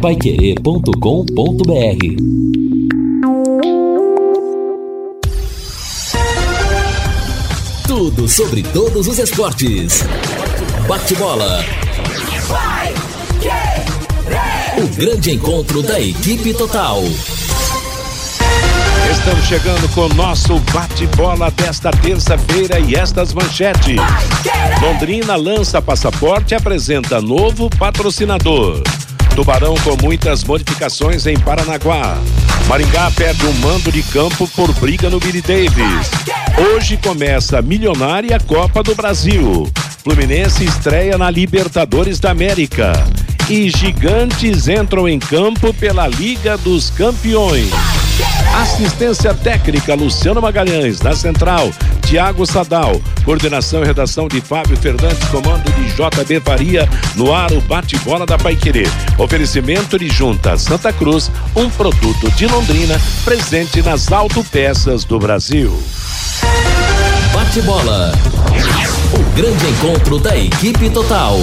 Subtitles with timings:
[0.00, 0.90] Paiquerê.com.br
[7.86, 10.02] Tudo sobre todos os esportes.
[10.88, 11.62] Bate-bola.
[14.78, 17.02] O grande encontro da equipe total.
[19.10, 23.96] Estamos chegando com o nosso bate-bola desta terça-feira e estas manchetes.
[24.80, 28.82] Londrina lança passaporte e apresenta novo patrocinador.
[29.34, 32.18] Tubarão com muitas modificações em Paranaguá.
[32.68, 36.10] Maringá perde um mando de campo por briga no Billy Davis.
[36.58, 39.68] Hoje começa a milionária Copa do Brasil.
[40.02, 42.92] Fluminense estreia na Libertadores da América.
[43.48, 47.99] E gigantes entram em campo pela Liga dos Campeões.
[48.54, 51.70] Assistência técnica Luciano Magalhães, na central,
[52.06, 57.60] Tiago Sadal, coordenação e redação de Fábio Fernandes, comando de JB Faria, no ar o
[57.60, 58.86] bate-bola da Paiquerê.
[59.18, 65.80] Oferecimento de Junta Santa Cruz, um produto de Londrina, presente nas autopeças do Brasil.
[67.32, 68.12] Bate-bola.
[69.14, 71.38] O grande encontro da equipe total.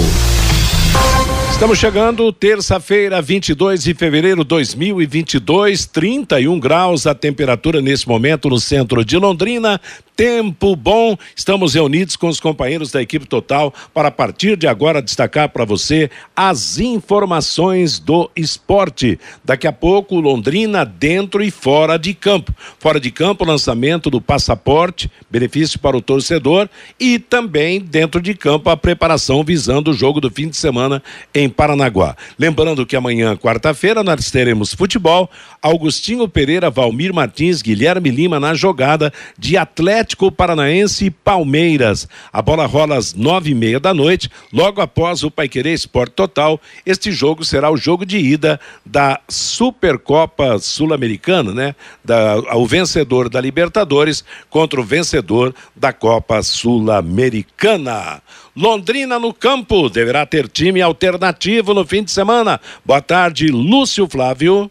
[1.58, 8.60] Estamos chegando terça-feira, 22 de fevereiro de 2022, 31 graus a temperatura nesse momento no
[8.60, 9.80] centro de Londrina.
[10.18, 15.00] Tempo bom, estamos reunidos com os companheiros da equipe total para a partir de agora
[15.00, 19.16] destacar para você as informações do esporte.
[19.44, 22.52] Daqui a pouco, Londrina dentro e fora de campo.
[22.80, 28.70] Fora de campo, lançamento do passaporte, benefício para o torcedor e também dentro de campo
[28.70, 31.00] a preparação visando o jogo do fim de semana
[31.32, 32.16] em Paranaguá.
[32.36, 35.30] Lembrando que amanhã, quarta-feira, nós teremos futebol.
[35.62, 42.08] Augustinho Pereira, Valmir Martins, Guilherme Lima na jogada de Atlético Paranaense e Palmeiras.
[42.32, 46.60] A bola rola às nove e meia da noite, logo após o Paiquerê Esporte Total.
[46.84, 51.74] Este jogo será o jogo de ida da Supercopa Sul-Americana, né?
[52.04, 58.22] Da, o vencedor da Libertadores contra o vencedor da Copa Sul-Americana.
[58.56, 62.60] Londrina no campo deverá ter time alternativo no fim de semana.
[62.84, 64.70] Boa tarde, Lúcio Flávio.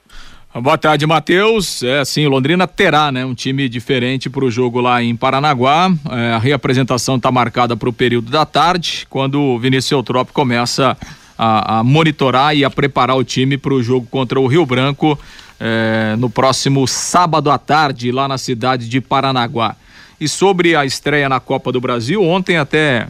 [0.62, 1.84] Boa tarde, Matheus.
[1.84, 5.92] É, sim, Londrina terá, né, um time diferente para o jogo lá em Paranaguá.
[6.10, 10.98] É, a reapresentação está marcada para o período da tarde, quando o Vinícius Eutrópio começa
[11.38, 15.20] a, a, monitorar e a preparar o time para o jogo contra o Rio Branco
[15.60, 19.76] é, no próximo sábado à tarde, lá na cidade de Paranaguá.
[20.20, 23.08] E sobre a estreia na Copa do Brasil, ontem até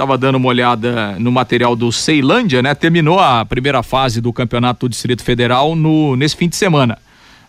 [0.00, 2.74] Estava dando uma olhada no material do Ceilândia, né?
[2.74, 6.96] Terminou a primeira fase do Campeonato do Distrito Federal no, nesse fim de semana.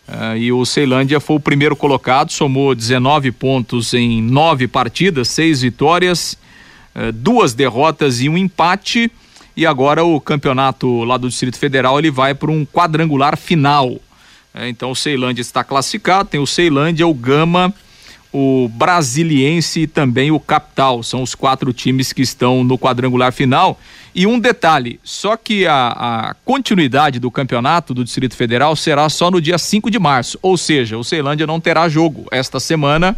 [0.06, 5.62] Uh, e o Ceilândia foi o primeiro colocado, somou 19 pontos em nove partidas, seis
[5.62, 6.38] vitórias,
[6.94, 9.10] uh, duas derrotas e um empate.
[9.56, 13.92] E agora o campeonato lá do Distrito Federal ele vai para um quadrangular final.
[13.92, 17.74] Uh, então o Ceilândia está classificado, tem o Ceilândia, o Gama
[18.34, 21.04] o Brasiliense e também o Capital.
[21.04, 23.80] São os quatro times que estão no quadrangular final.
[24.14, 29.30] E um detalhe: só que a, a, continuidade do campeonato do Distrito Federal será só
[29.30, 30.40] no dia 5 de março.
[30.42, 33.18] Ou seja, o Ceilândia não terá jogo esta semana.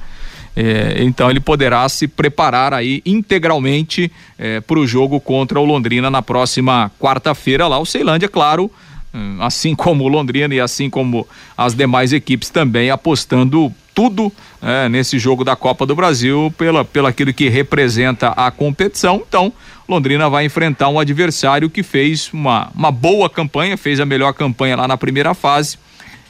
[0.56, 6.12] É, então ele poderá se preparar aí integralmente é, para o jogo contra o Londrina
[6.12, 7.80] na próxima quarta-feira lá.
[7.80, 8.70] O Ceilândia, claro,
[9.12, 14.32] hum, assim como o Londrina e assim como as demais equipes também apostando tudo
[14.62, 19.24] é, nesse jogo da Copa do Brasil pela, pela aquilo que representa a competição.
[19.28, 19.54] Então,
[19.88, 24.76] Londrina vai enfrentar um adversário que fez uma, uma boa campanha, fez a melhor campanha
[24.76, 25.78] lá na primeira fase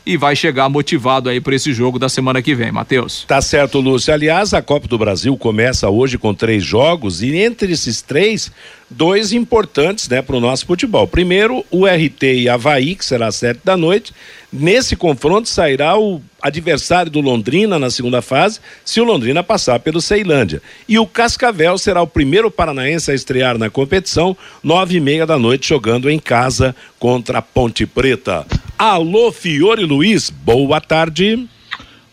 [0.05, 3.23] e vai chegar motivado aí para esse jogo da semana que vem, Matheus.
[3.25, 4.13] Tá certo, Lúcio.
[4.13, 8.51] Aliás, a Copa do Brasil começa hoje com três jogos e entre esses três
[8.93, 11.07] dois importantes né, para o nosso futebol.
[11.07, 14.13] Primeiro, o RT e Havaí, que será às sete da noite.
[14.51, 19.99] Nesse confronto sairá o adversário do Londrina na segunda fase, se o Londrina passar pelo
[19.99, 20.61] Ceilândia.
[20.87, 25.39] E o Cascavel será o primeiro paranaense a estrear na competição, nove e meia da
[25.39, 28.45] noite, jogando em casa contra a Ponte Preta.
[28.77, 31.47] Alô, Fiore Luiz, boa tarde.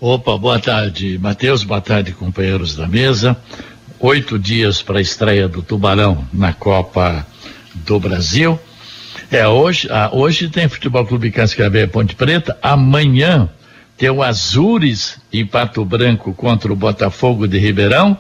[0.01, 3.37] Opa, boa tarde, Matheus, boa tarde, companheiros da mesa
[4.01, 7.27] oito dias para a estreia do Tubarão na Copa
[7.75, 8.59] do Brasil.
[9.31, 13.49] É, hoje, ah, hoje tem Futebol Clube Cascavel Ponte Preta, amanhã
[13.99, 18.17] tem o Azures em Pato Branco contra o Botafogo de Ribeirão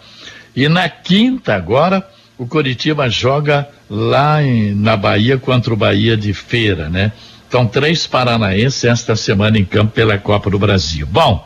[0.55, 2.06] e na quinta agora
[2.37, 7.12] o Coritiba joga lá em, na Bahia contra o Bahia de Feira, né?
[7.49, 11.06] Então, três paranaenses esta semana em campo pela Copa do Brasil.
[11.06, 11.44] Bom,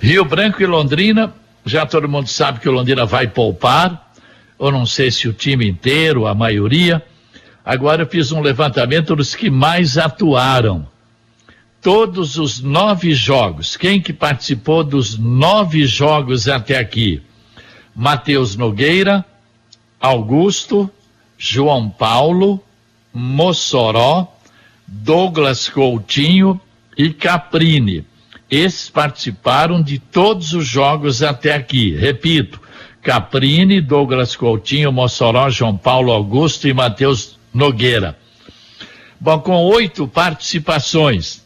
[0.00, 1.34] Rio Branco e Londrina
[1.66, 4.12] já todo mundo sabe que o Londrina vai poupar,
[4.56, 7.04] ou não sei se o time inteiro, a maioria.
[7.64, 10.86] Agora eu fiz um levantamento dos que mais atuaram.
[11.82, 13.76] Todos os nove jogos.
[13.76, 17.20] Quem que participou dos nove jogos até aqui?
[17.94, 19.24] Matheus Nogueira,
[20.00, 20.88] Augusto,
[21.36, 22.62] João Paulo,
[23.12, 24.32] Mossoró,
[24.86, 26.60] Douglas Coutinho
[26.96, 28.04] e Caprini.
[28.50, 31.96] Esses participaram de todos os jogos até aqui.
[31.96, 32.60] Repito,
[33.02, 38.16] Caprini, Douglas Coutinho, Mossoró, João Paulo Augusto e Matheus Nogueira.
[39.18, 41.42] Bom, com oito participações,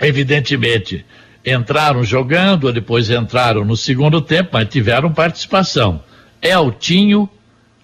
[0.00, 1.04] evidentemente,
[1.44, 6.02] entraram jogando, depois entraram no segundo tempo, mas tiveram participação.
[6.40, 7.28] Eltinho,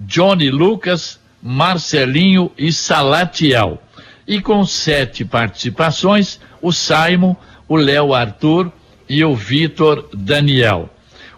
[0.01, 3.83] Johnny Lucas, Marcelinho e Salatiel.
[4.27, 7.35] E com sete participações, o Simon,
[7.71, 8.73] o Léo Arthur
[9.09, 10.91] e o Vitor Daniel.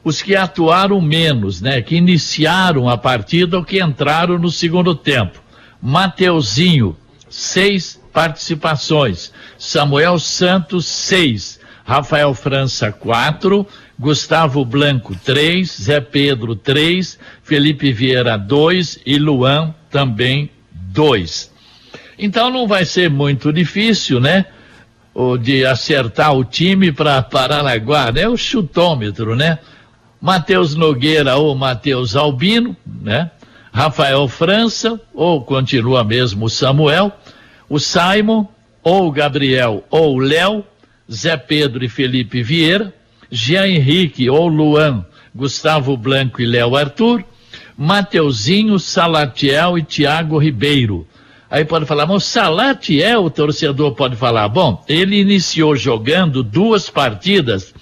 [0.02, 5.42] Os que atuaram menos, né, que iniciaram a partida ou que entraram no segundo tempo.
[5.80, 6.96] Mateuzinho,
[7.28, 9.30] seis participações.
[9.58, 11.60] Samuel Santos, seis.
[11.84, 13.66] Rafael França, quatro.
[13.98, 15.82] Gustavo Blanco, três.
[15.82, 17.18] Zé Pedro, três.
[17.42, 18.98] Felipe Vieira, dois.
[19.04, 21.52] E Luan, também, dois.
[22.18, 24.46] Então não vai ser muito difícil, né?
[25.14, 28.28] O de acertar o time para Paranaguá, né?
[28.28, 29.58] O chutômetro, né?
[30.20, 33.30] Matheus Nogueira ou Matheus Albino, né?
[33.72, 37.10] Rafael França, ou continua mesmo o Samuel,
[37.68, 38.46] o Simon,
[38.82, 40.64] ou Gabriel, ou Léo,
[41.10, 42.92] Zé Pedro e Felipe Vieira,
[43.30, 45.04] Jean Henrique ou Luan,
[45.34, 47.24] Gustavo Blanco e Léo Arthur,
[47.76, 51.06] Mateuzinho, Salatiel e Tiago Ribeiro.
[51.52, 56.88] Aí pode falar, mas o Salatiel, o torcedor pode falar, bom, ele iniciou jogando duas
[56.88, 57.74] partidas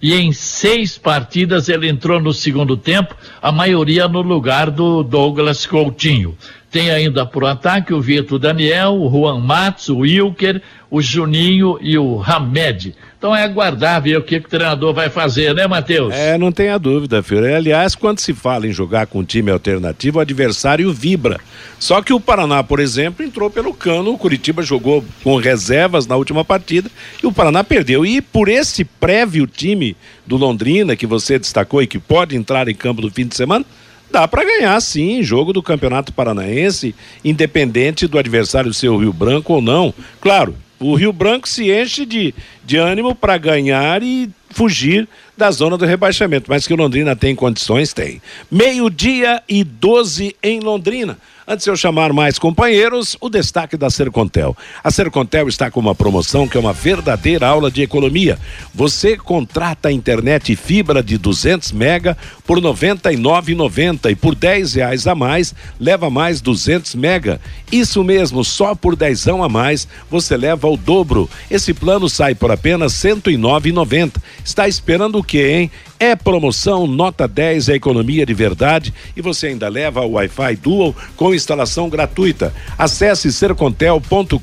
[0.00, 5.66] e em seis partidas ele entrou no segundo tempo, a maioria no lugar do Douglas
[5.66, 6.34] Coutinho.
[6.70, 11.98] Tem ainda por ataque o Vitor Daniel, o Juan Matos, o Wilker, o Juninho e
[11.98, 12.94] o Hamed.
[13.18, 16.14] Então é aguardar ver o que, que o treinador vai fazer, né, Matheus?
[16.14, 17.54] É, não tenha dúvida, filho.
[17.54, 21.38] Aliás, quando se fala em jogar com time alternativo, o adversário vibra.
[21.78, 26.16] Só que o Paraná, por exemplo, entrou pelo cano, o Curitiba jogou com reservas na
[26.16, 26.90] última partida
[27.22, 28.06] e o Paraná perdeu.
[28.06, 29.96] E por esse prévio time
[30.26, 33.66] do Londrina, que você destacou e que pode entrar em campo no fim de semana,
[34.10, 39.54] dá para ganhar sim jogo do Campeonato Paranaense, independente do adversário ser o Rio Branco
[39.54, 39.94] ou não.
[40.20, 42.34] Claro, o Rio Branco se enche de,
[42.64, 47.34] de ânimo para ganhar e fugir da zona do rebaixamento, mas que o Londrina tem
[47.34, 48.20] condições, tem.
[48.50, 51.18] Meio-dia e 12 em Londrina.
[51.52, 54.56] Antes de eu chamar mais companheiros, o destaque da Sercontel.
[54.84, 58.38] A Sercontel está com uma promoção que é uma verdadeira aula de economia.
[58.72, 62.16] Você contrata a internet fibra de 200 mega
[62.46, 67.40] por R$ 99,90 e por 10 reais a mais leva mais 200 mega.
[67.72, 71.28] Isso mesmo, só por dezão a mais você leva o dobro.
[71.50, 74.22] Esse plano sai por apenas R$ 109,90.
[74.44, 75.70] Está esperando o quê, hein?
[76.02, 80.96] É promoção nota 10, é economia de verdade e você ainda leva o Wi-Fi Dual
[81.14, 82.54] com instalação gratuita.
[82.78, 84.34] Acesse sercontel.com.br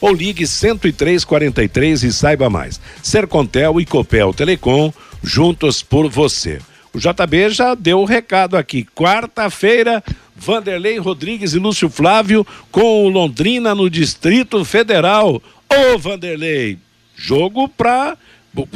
[0.00, 2.80] ou ligue 10343 e saiba mais.
[3.02, 4.92] Sercontel e Copel Telecom,
[5.24, 6.60] juntos por você.
[6.94, 8.86] O JB já deu o recado aqui.
[8.94, 10.04] Quarta-feira,
[10.36, 15.42] Vanderlei Rodrigues e Lúcio Flávio com o Londrina no Distrito Federal.
[15.68, 16.78] Ô Vanderlei,
[17.16, 18.16] jogo para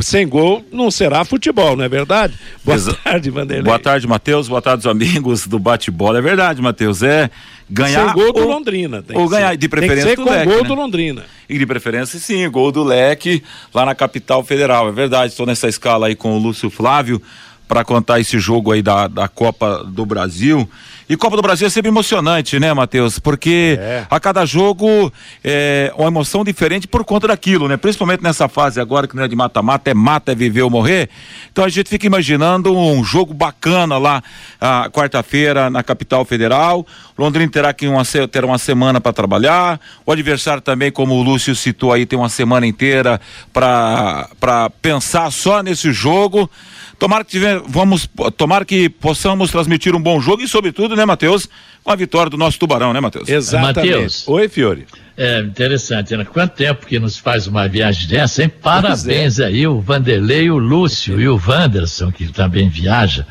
[0.00, 2.34] sem gol não será futebol, não é verdade?
[2.64, 3.64] Boa Exa tarde, Vanderlei.
[3.64, 4.48] Boa tarde, Matheus.
[4.48, 6.18] Boa tarde, os amigos do bate-bola.
[6.18, 7.02] É verdade, Matheus.
[7.02, 7.30] É
[7.68, 8.06] ganhar.
[8.06, 9.04] Sem gol do Londrina.
[9.14, 9.56] ou ganhar, ser.
[9.56, 10.68] de preferência tem que ser com leque, gol né?
[10.68, 11.24] do Londrina.
[11.48, 14.88] E de preferência, sim, gol do leque lá na capital federal.
[14.88, 15.32] É verdade.
[15.32, 17.20] Estou nessa escala aí com o Lúcio Flávio
[17.66, 20.68] para contar esse jogo aí da, da Copa do Brasil.
[21.09, 23.18] E Copa do Brasil é sempre emocionante, né, Matheus?
[23.18, 24.06] Porque é.
[24.09, 27.76] a cada jogo é uma emoção diferente por conta daquilo, né?
[27.76, 31.11] Principalmente nessa fase agora que não é de mata-mata, é mata, é viver ou morrer.
[31.50, 34.23] Então a gente fica imaginando um jogo bacana lá,
[34.92, 36.87] quarta-feira, na capital federal.
[37.18, 39.80] Londrina terá que uma, ter uma semana para trabalhar.
[40.06, 43.21] O adversário também, como o Lúcio citou aí, tem uma semana inteira
[43.52, 46.49] para pensar só nesse jogo.
[47.02, 51.49] Tomara que tiver, vamos, tomara que possamos transmitir um bom jogo e, sobretudo, né, Matheus,
[51.82, 53.28] com a vitória do nosso Tubarão, né, Matheus?
[53.28, 53.90] Exatamente.
[53.90, 54.87] Mateus, Oi, Fiore.
[55.16, 56.25] É interessante, né?
[56.25, 58.49] Quanto tempo que nos faz uma viagem dessa, hein?
[58.49, 59.47] Parabéns é.
[59.47, 63.26] aí, o Vanderlei, o Lúcio e o Wanderson, que também viaja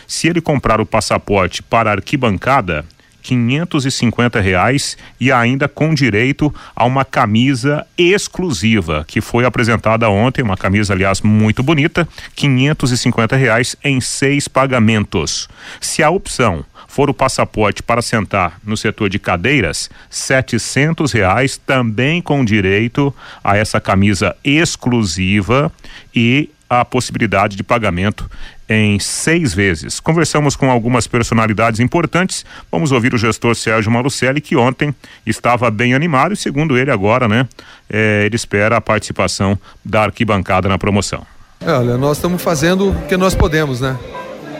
[0.08, 2.84] Se ele comprar o passaporte para arquibancada,
[3.24, 10.58] 550 reais e ainda com direito a uma camisa exclusiva que foi apresentada ontem, uma
[10.58, 15.48] camisa aliás muito bonita, 550 reais em seis pagamentos.
[15.80, 22.22] Se a opção for o passaporte para sentar no setor de cadeiras, setecentos reais também
[22.22, 23.14] com direito
[23.44, 25.72] a essa camisa exclusiva
[26.14, 26.50] e
[26.82, 28.30] a possibilidade de pagamento
[28.68, 30.00] em seis vezes.
[30.00, 32.46] Conversamos com algumas personalidades importantes.
[32.72, 34.94] Vamos ouvir o gestor Sérgio Malucelli, que ontem
[35.26, 37.48] estava bem animado e, segundo ele, agora, né,
[37.90, 41.26] é, ele espera a participação da arquibancada na promoção.
[41.60, 43.98] É, olha, nós estamos fazendo o que nós podemos, né?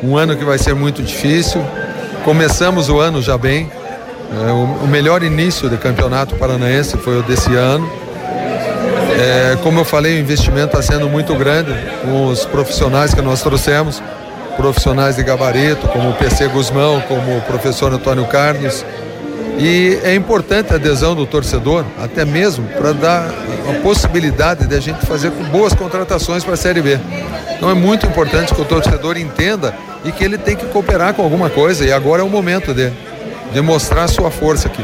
[0.02, 1.64] Um ano que vai ser muito difícil.
[2.24, 3.70] Começamos o ano já bem.
[4.32, 8.04] É, o, o melhor início do campeonato paranaense foi o desse ano
[9.24, 13.42] é, como eu falei, o investimento está sendo muito grande com os profissionais que nós
[13.42, 14.02] trouxemos,
[14.58, 18.86] profissionais de gabarito, como o PC Guzmão, como o professor Antônio Carlos,
[19.58, 23.30] E é importante a adesão do torcedor, até mesmo para dar
[23.70, 27.00] a possibilidade de a gente fazer boas contratações para a Série B.
[27.56, 31.22] Então é muito importante que o torcedor entenda e que ele tem que cooperar com
[31.22, 31.86] alguma coisa.
[31.86, 32.92] E agora é o momento de,
[33.54, 34.84] de mostrar a sua força aqui.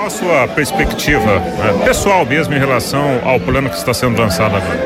[0.00, 4.56] Qual a sua perspectiva né, pessoal mesmo em relação ao plano que está sendo lançado
[4.56, 4.80] agora?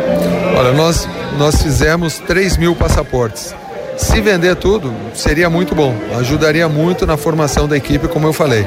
[0.59, 3.55] Olha, nós, nós fizemos 3 mil passaportes.
[3.97, 5.95] Se vender tudo, seria muito bom.
[6.19, 8.67] Ajudaria muito na formação da equipe, como eu falei.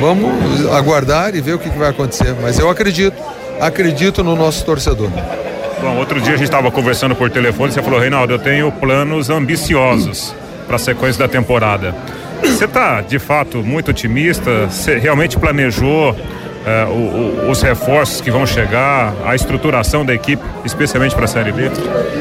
[0.00, 2.34] Vamos aguardar e ver o que, que vai acontecer.
[2.42, 3.16] Mas eu acredito,
[3.60, 5.10] acredito no nosso torcedor.
[5.80, 9.30] Bom, outro dia a gente estava conversando por telefone, você falou, Reinaldo, eu tenho planos
[9.30, 10.34] ambiciosos
[10.66, 11.94] para a sequência da temporada.
[12.42, 14.66] Você está, de fato, muito otimista?
[14.66, 16.16] Você realmente planejou
[16.64, 21.28] é, o, o, os reforços que vão chegar, a estruturação da equipe, especialmente para a
[21.28, 21.70] Série B?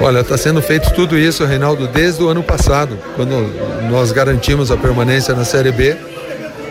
[0.02, 3.32] Olha, está sendo feito tudo isso, Reinaldo, desde o ano passado, quando
[3.90, 5.98] nós garantimos a permanência na Série B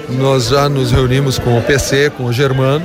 [0.09, 2.85] nós já nos reunimos com o PC, com o Germano,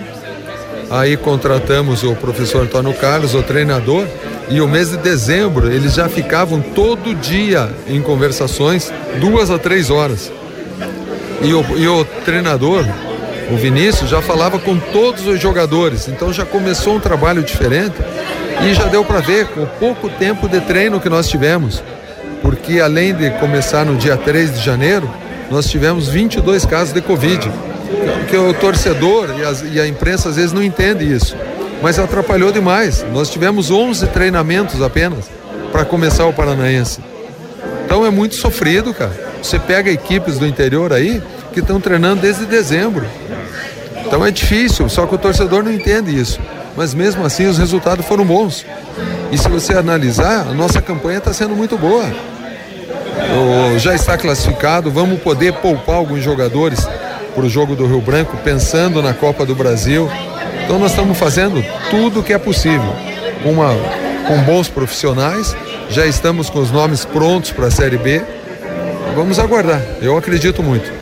[0.90, 4.06] aí contratamos o professor Antônio Carlos, o treinador,
[4.50, 9.90] e o mês de dezembro eles já ficavam todo dia em conversações, duas a três
[9.90, 10.32] horas.
[11.42, 12.86] E o, e o treinador,
[13.52, 17.96] o Vinícius, já falava com todos os jogadores, então já começou um trabalho diferente
[18.62, 21.82] e já deu para ver com o pouco tempo de treino que nós tivemos,
[22.42, 25.10] porque além de começar no dia 3 de janeiro,
[25.50, 27.52] nós tivemos 22 casos de Covid.
[28.30, 31.36] Que o torcedor e, as, e a imprensa às vezes não entende isso.
[31.82, 33.04] Mas atrapalhou demais.
[33.12, 35.26] Nós tivemos 11 treinamentos apenas
[35.72, 37.00] para começar o Paranaense.
[37.86, 39.29] Então é muito sofrido, cara.
[39.42, 41.22] Você pega equipes do interior aí
[41.54, 43.06] que estão treinando desde dezembro.
[44.06, 46.40] Então é difícil, só que o torcedor não entende isso.
[46.76, 48.66] Mas mesmo assim os resultados foram bons.
[49.32, 52.06] E se você analisar, a nossa campanha está sendo muito boa
[53.78, 56.86] já está classificado, vamos poder poupar alguns jogadores
[57.34, 60.10] para o jogo do Rio Branco, pensando na Copa do Brasil.
[60.64, 62.94] Então nós estamos fazendo tudo o que é possível,
[63.46, 63.74] uma,
[64.28, 65.56] com bons profissionais,
[65.90, 68.22] já estamos com os nomes prontos para a Série B.
[69.20, 70.94] Vamos aguardar, eu acredito muito.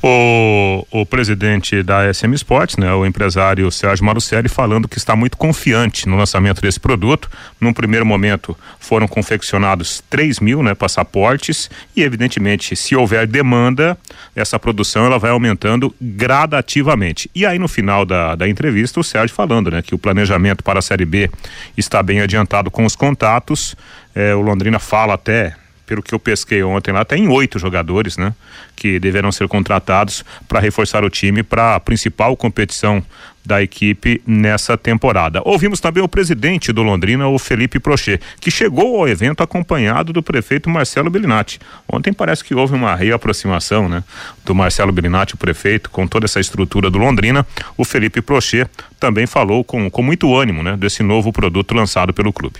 [0.00, 5.36] O, o presidente da SM Sports, né, o empresário Sérgio Marucelli, falando que está muito
[5.36, 7.28] confiante no lançamento desse produto.
[7.60, 13.98] Num primeiro momento foram confeccionados 3 mil né, passaportes e, evidentemente, se houver demanda,
[14.36, 17.28] essa produção ela vai aumentando gradativamente.
[17.34, 20.78] E aí, no final da, da entrevista, o Sérgio falando né, que o planejamento para
[20.78, 21.28] a Série B
[21.76, 23.74] está bem adiantado com os contatos.
[24.14, 28.34] É, o Londrina fala até pelo que eu pesquei ontem lá, tem oito jogadores, né?
[28.74, 33.02] Que deverão ser contratados para reforçar o time para a principal competição
[33.46, 35.40] da equipe nessa temporada.
[35.44, 40.22] Ouvimos também o presidente do Londrina, o Felipe Prochet, que chegou ao evento acompanhado do
[40.22, 41.60] prefeito Marcelo Bellinati.
[41.88, 44.02] Ontem parece que houve uma reaproximação, né?
[44.44, 47.46] Do Marcelo Bellinati, o prefeito, com toda essa estrutura do Londrina.
[47.76, 48.68] O Felipe Prochet
[48.98, 50.76] também falou com, com muito ânimo, né?
[50.76, 52.58] Desse novo produto lançado pelo clube.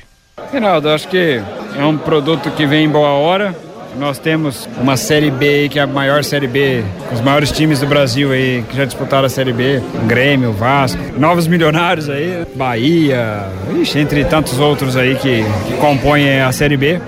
[0.53, 1.41] Rinaldo, acho que
[1.79, 3.55] é um produto que vem em boa hora.
[3.99, 7.87] Nós temos uma Série B que é a maior Série B, os maiores times do
[7.87, 13.47] Brasil aí que já disputaram a Série B, Grêmio, Vasco, novos milionários aí, Bahia,
[13.81, 17.01] ixi, entre tantos outros aí que, que compõem a Série B.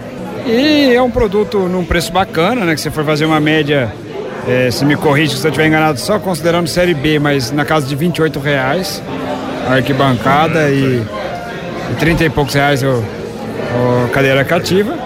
[0.47, 2.75] E é um produto num preço bacana, né?
[2.75, 3.93] Que você for fazer uma média,
[4.49, 7.87] é, se me corrige se eu estiver enganado, só considerando Série B, mas na casa
[7.87, 9.03] de 28 reais
[9.69, 11.03] a arquibancada e,
[11.91, 13.05] e 30 e poucos reais o,
[14.13, 14.97] cadeira cativa.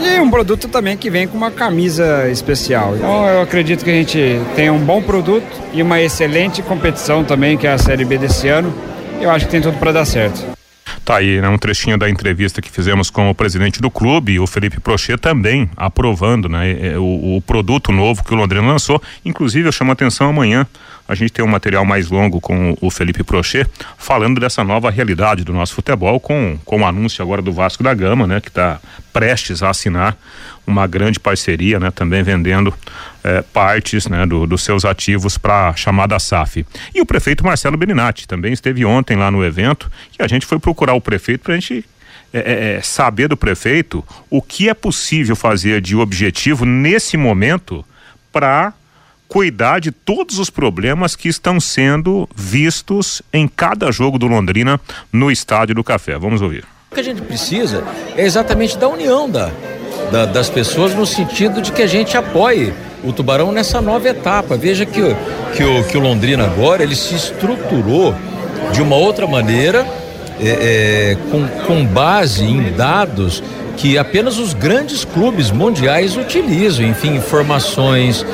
[0.00, 2.96] E um produto também que vem com uma camisa especial.
[2.96, 7.56] Então eu acredito que a gente tem um bom produto e uma excelente competição também,
[7.56, 8.72] que é a Série B desse ano.
[9.20, 10.44] Eu acho que tem tudo para dar certo.
[11.04, 11.48] Tá aí, né?
[11.48, 15.68] Um trechinho da entrevista que fizemos com o presidente do clube, o Felipe Prochet, também
[15.76, 16.96] aprovando, né?
[16.96, 19.02] O, o produto novo que o Londrina lançou.
[19.24, 20.66] Inclusive, eu chamo a atenção amanhã
[21.06, 25.44] a gente tem um material mais longo com o Felipe Prochet falando dessa nova realidade
[25.44, 28.40] do nosso futebol com, com o anúncio agora do Vasco da Gama, né?
[28.40, 28.80] Que está
[29.12, 30.16] prestes a assinar
[30.66, 31.90] uma grande parceria, né?
[31.90, 32.72] Também vendendo
[33.24, 34.26] eh, partes, né?
[34.26, 36.66] Do, dos seus ativos para a chamada SAF.
[36.94, 40.58] E o prefeito Marcelo Beninati também esteve ontem lá no evento e a gente foi
[40.58, 41.84] procurar o prefeito para a gente
[42.32, 47.84] é, é, saber do prefeito o que é possível fazer de objetivo nesse momento
[48.32, 48.72] para
[49.28, 54.80] cuidar de todos os problemas que estão sendo vistos em cada jogo do Londrina
[55.12, 56.18] no Estádio do Café.
[56.18, 56.64] Vamos ouvir.
[56.90, 57.84] O que a gente precisa
[58.16, 59.50] é exatamente da união da,
[60.12, 62.72] da, das pessoas no sentido de que a gente apoie
[63.02, 64.56] o Tubarão nessa nova etapa.
[64.56, 65.00] Veja que,
[65.56, 68.14] que, o, que o Londrina agora ele se estruturou
[68.72, 69.86] de uma outra maneira,
[70.38, 73.42] é, é, com, com base em dados
[73.76, 78.24] que apenas os grandes clubes mundiais utilizam, enfim, informações,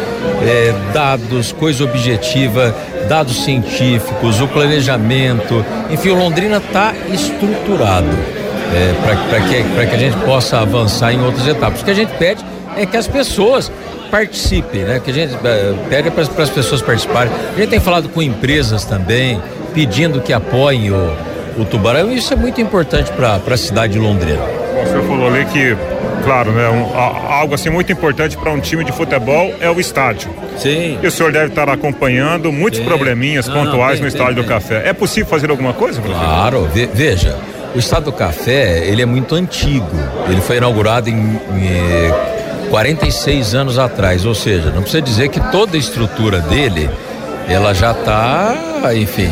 [0.43, 2.75] eh, dados, coisa objetiva,
[3.09, 8.38] dados científicos, o planejamento, enfim, o Londrina está estruturado
[8.72, 8.94] é,
[9.28, 11.81] para que, que a gente possa avançar em outras etapas.
[11.81, 12.44] O que a gente pede
[12.76, 13.70] é que as pessoas
[14.11, 15.00] participem, né?
[15.04, 17.33] Que a gente é, pede para as pessoas participarem.
[17.54, 19.40] A gente tem falado com empresas também,
[19.74, 21.16] pedindo que apoiem o,
[21.59, 24.42] o Tubarão, e isso é muito importante para a cidade de Londrina.
[24.42, 25.76] O senhor falou ali que,
[26.24, 30.31] claro, né, um, algo assim muito importante para um time de futebol é o estádio.
[30.57, 30.98] Sim.
[31.02, 32.87] E o senhor deve estar acompanhando muitos Sim.
[32.87, 34.88] probleminhas não, pontuais não, no estádio do Café.
[34.88, 36.00] É possível fazer alguma coisa?
[36.00, 37.37] Claro, ve veja.
[37.74, 39.90] O Estado do Café, ele é muito antigo.
[40.28, 45.40] Ele foi inaugurado em, em 46 eh, anos atrás, ou seja, não precisa dizer que
[45.50, 46.88] toda a estrutura dele,
[47.48, 48.57] ela já está,
[48.94, 49.31] enfim,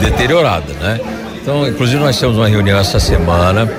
[0.00, 1.00] deteriorada, né?
[1.40, 3.70] Então, inclusive nós temos uma reunião essa semana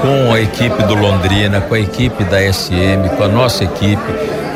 [0.00, 4.02] com a equipe do Londrina, com a equipe da SM, com a nossa equipe,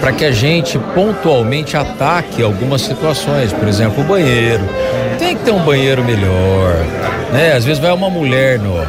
[0.01, 4.65] para que a gente pontualmente ataque algumas situações, por exemplo, o banheiro.
[5.29, 6.75] Tem que ter um banheiro melhor,
[7.31, 7.53] né?
[7.53, 8.81] Às vezes vai uma mulher no,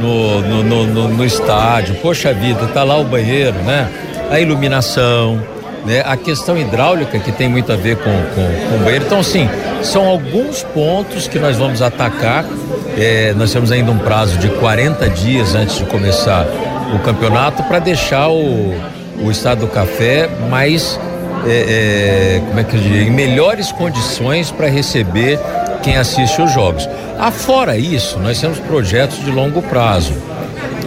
[0.00, 3.90] no, no, no, no, estádio, poxa vida, tá lá o banheiro, né?
[4.30, 5.42] A iluminação,
[5.84, 6.00] né?
[6.06, 9.04] A questão hidráulica que tem muito a ver com, com, com o banheiro.
[9.04, 9.50] Então, assim,
[9.82, 12.44] são alguns pontos que nós vamos atacar.
[12.96, 16.46] É, nós temos ainda um prazo de 40 dias antes de começar
[16.94, 18.76] o campeonato para deixar o,
[19.24, 21.00] o estado do café mais
[21.46, 25.38] é, é, como é que eu diria, em melhores condições para receber
[25.80, 26.88] quem assiste os jogos.
[27.18, 30.14] Afora isso, nós temos projetos de longo prazo.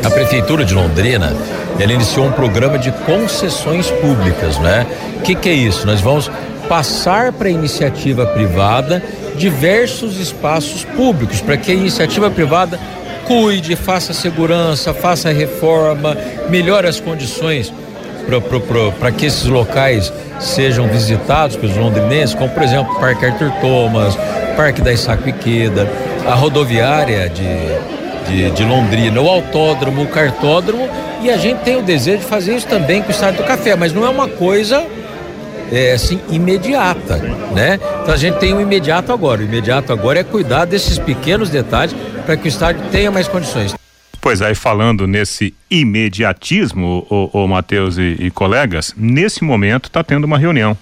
[0.03, 1.35] A Prefeitura de Londrina,
[1.79, 4.85] ela iniciou um programa de concessões públicas, né?
[5.17, 5.85] O que, que é isso?
[5.85, 6.29] Nós vamos
[6.67, 9.03] passar para a iniciativa privada
[9.35, 12.79] diversos espaços públicos, para que a iniciativa privada
[13.25, 16.17] cuide, faça segurança, faça reforma,
[16.49, 17.73] melhore as condições
[18.99, 24.17] para que esses locais sejam visitados pelos londrinenses, como por exemplo o Parque Arthur Thomas,
[24.55, 25.89] Parque da Isaac Piqueda,
[26.25, 27.43] a rodoviária de,
[28.27, 30.87] de, de, Londrina, o autódromo, o cartódromo,
[31.21, 33.75] e a gente tem o desejo de fazer isso também com o Estádio do Café,
[33.75, 34.85] mas não é uma coisa
[35.71, 37.17] é, assim, imediata,
[37.53, 37.79] né?
[38.01, 39.41] Então a gente tem o um imediato agora.
[39.41, 43.73] O imediato agora é cuidar desses pequenos detalhes para que o estádio tenha mais condições.
[44.21, 50.23] Pois aí, falando nesse imediatismo, o, o Matheus e, e, colegas, nesse momento está tendo
[50.23, 50.77] uma reunião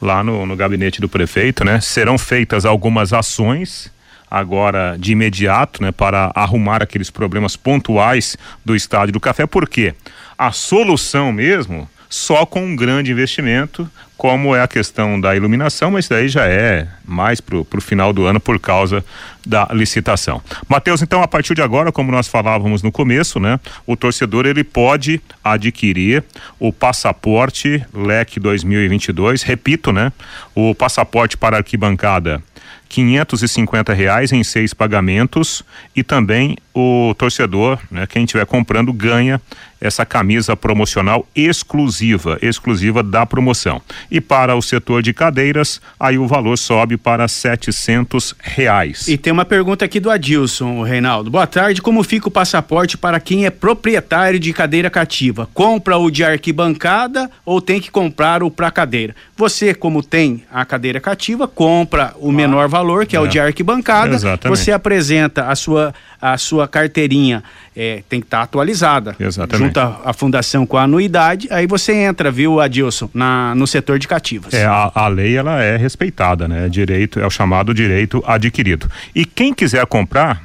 [0.00, 1.80] lá no, no gabinete do prefeito, né?
[1.80, 3.92] Serão feitas algumas ações
[4.30, 9.92] agora de imediato, né, para arrumar aqueles problemas pontuais do estádio do Café, porque
[10.38, 16.08] a solução mesmo só com um grande investimento, como é a questão da iluminação, mas
[16.08, 19.02] daí já é mais para o final do ano por causa
[19.46, 20.42] da licitação.
[20.68, 24.64] Matheus, então a partir de agora, como nós falávamos no começo, né, o torcedor ele
[24.64, 26.24] pode adquirir
[26.58, 30.12] o passaporte LEC 2022, repito, né,
[30.54, 32.42] o passaporte para arquibancada
[32.90, 35.62] quinhentos e reais em seis pagamentos
[35.94, 39.40] e também o torcedor, né, quem estiver comprando ganha
[39.80, 43.80] essa camisa promocional exclusiva, exclusiva da promoção.
[44.10, 49.08] E para o setor de cadeiras, aí o valor sobe para setecentos reais.
[49.08, 51.30] E tem uma pergunta aqui do Adilson, Reinaldo.
[51.30, 55.48] Boa tarde, como fica o passaporte para quem é proprietário de cadeira cativa?
[55.54, 59.14] Compra o de arquibancada ou tem que comprar o para cadeira?
[59.36, 63.40] Você, como tem a cadeira cativa, compra o menor valor, que é, é o de
[63.40, 64.14] arquibancada.
[64.14, 64.58] Exatamente.
[64.58, 67.42] Você apresenta a sua a sua carteirinha
[67.74, 69.16] é, tem que estar tá atualizada.
[69.18, 69.66] Exatamente.
[69.66, 74.08] Junta a fundação com a anuidade, aí você entra, viu, Adilson, na, no setor de
[74.08, 74.52] cativas.
[74.54, 76.68] É, a, a lei ela é respeitada, né?
[76.68, 78.90] Direito, é o chamado direito adquirido.
[79.14, 80.42] E quem quiser comprar,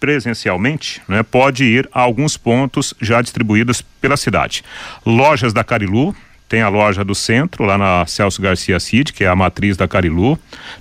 [0.00, 4.62] presencialmente, né, pode ir a alguns pontos já distribuídos pela cidade.
[5.04, 6.14] Lojas da Carilu,
[6.48, 9.88] tem a loja do centro, lá na Celso Garcia Cid, que é a matriz da
[9.88, 10.38] Carilu.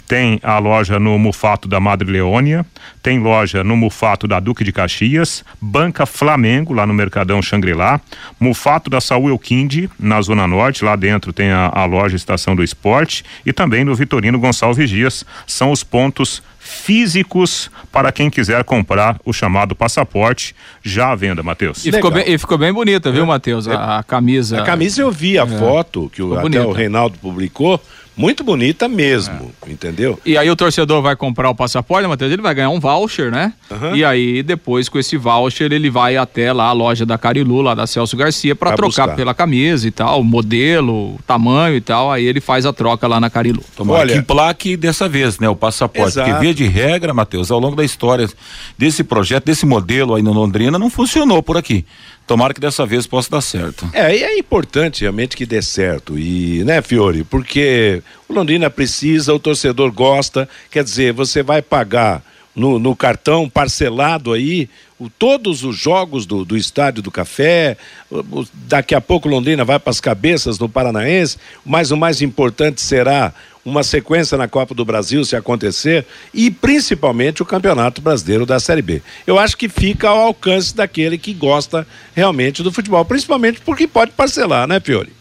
[0.07, 2.65] Tem a loja no Mufato da Madre Leônia.
[3.01, 5.43] Tem loja no Mufato da Duque de Caxias.
[5.61, 8.01] Banca Flamengo, lá no Mercadão Xangri-Lá.
[8.39, 10.83] Mufato da Saúl Elquinde, na Zona Norte.
[10.83, 13.23] Lá dentro tem a, a loja Estação do Esporte.
[13.45, 15.25] E também no Vitorino Gonçalves Dias.
[15.47, 21.85] São os pontos físicos para quem quiser comprar o chamado passaporte já à venda, Matheus.
[21.85, 23.25] E ficou, bem, e ficou bem bonita, viu, é.
[23.25, 23.67] Matheus?
[23.67, 24.61] A, a, camisa.
[24.61, 25.47] A camisa eu vi a é.
[25.47, 27.81] foto que o, até o Reinaldo publicou.
[28.15, 29.71] Muito bonita mesmo, é.
[29.71, 30.19] entendeu?
[30.25, 33.53] E aí o torcedor vai comprar o passaporte, Matheus, ele vai ganhar um voucher, né?
[33.71, 33.95] Uhum.
[33.95, 37.73] E aí depois com esse voucher ele vai até lá a loja da Carilu, lá
[37.73, 39.15] da Celso Garcia, para trocar buscar.
[39.15, 43.29] pela camisa e tal, modelo, tamanho e tal, aí ele faz a troca lá na
[43.29, 43.63] Carilu.
[43.75, 46.29] Tomara Olha, que plaque dessa vez, né, o passaporte, exato.
[46.29, 48.29] porque via de regra, Matheus, ao longo da história
[48.77, 51.85] desse projeto, desse modelo aí no Londrina, não funcionou por aqui
[52.25, 53.89] Tomara que dessa vez possa dar certo.
[53.93, 56.17] É, e é importante realmente que dê certo.
[56.17, 57.23] E, né, Fiore?
[57.23, 60.47] Porque o Londrina precisa, o torcedor gosta.
[60.71, 62.23] Quer dizer, você vai pagar
[62.55, 67.77] no, no cartão parcelado aí o, todos os jogos do, do Estádio do Café.
[68.09, 72.21] O, o, daqui a pouco Londrina vai para as cabeças no Paranaense, mas o mais
[72.21, 73.33] importante será
[73.65, 78.81] uma sequência na Copa do Brasil, se acontecer, e principalmente o Campeonato Brasileiro da Série
[78.81, 79.01] B.
[79.25, 84.11] Eu acho que fica ao alcance daquele que gosta realmente do futebol, principalmente porque pode
[84.11, 85.11] parcelar, né, Fiore?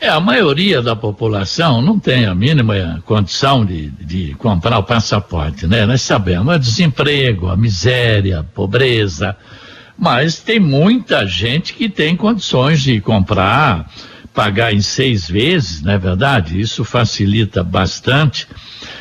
[0.00, 5.66] É, a maioria da população não tem a mínima condição de, de comprar o passaporte,
[5.66, 5.84] né?
[5.86, 9.36] Nós sabemos, o desemprego, a miséria, a pobreza,
[9.98, 13.90] mas tem muita gente que tem condições de comprar,
[14.38, 16.60] pagar em seis vezes, não é verdade?
[16.60, 18.46] Isso facilita bastante.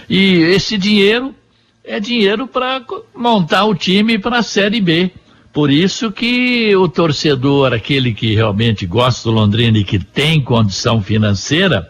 [0.10, 1.36] E esse dinheiro
[1.84, 2.82] é dinheiro para
[3.15, 5.12] montar o time para a Série B.
[5.54, 11.04] Por isso que o torcedor, aquele que realmente gosta do Londrina e que tem condição
[11.04, 11.88] financeira,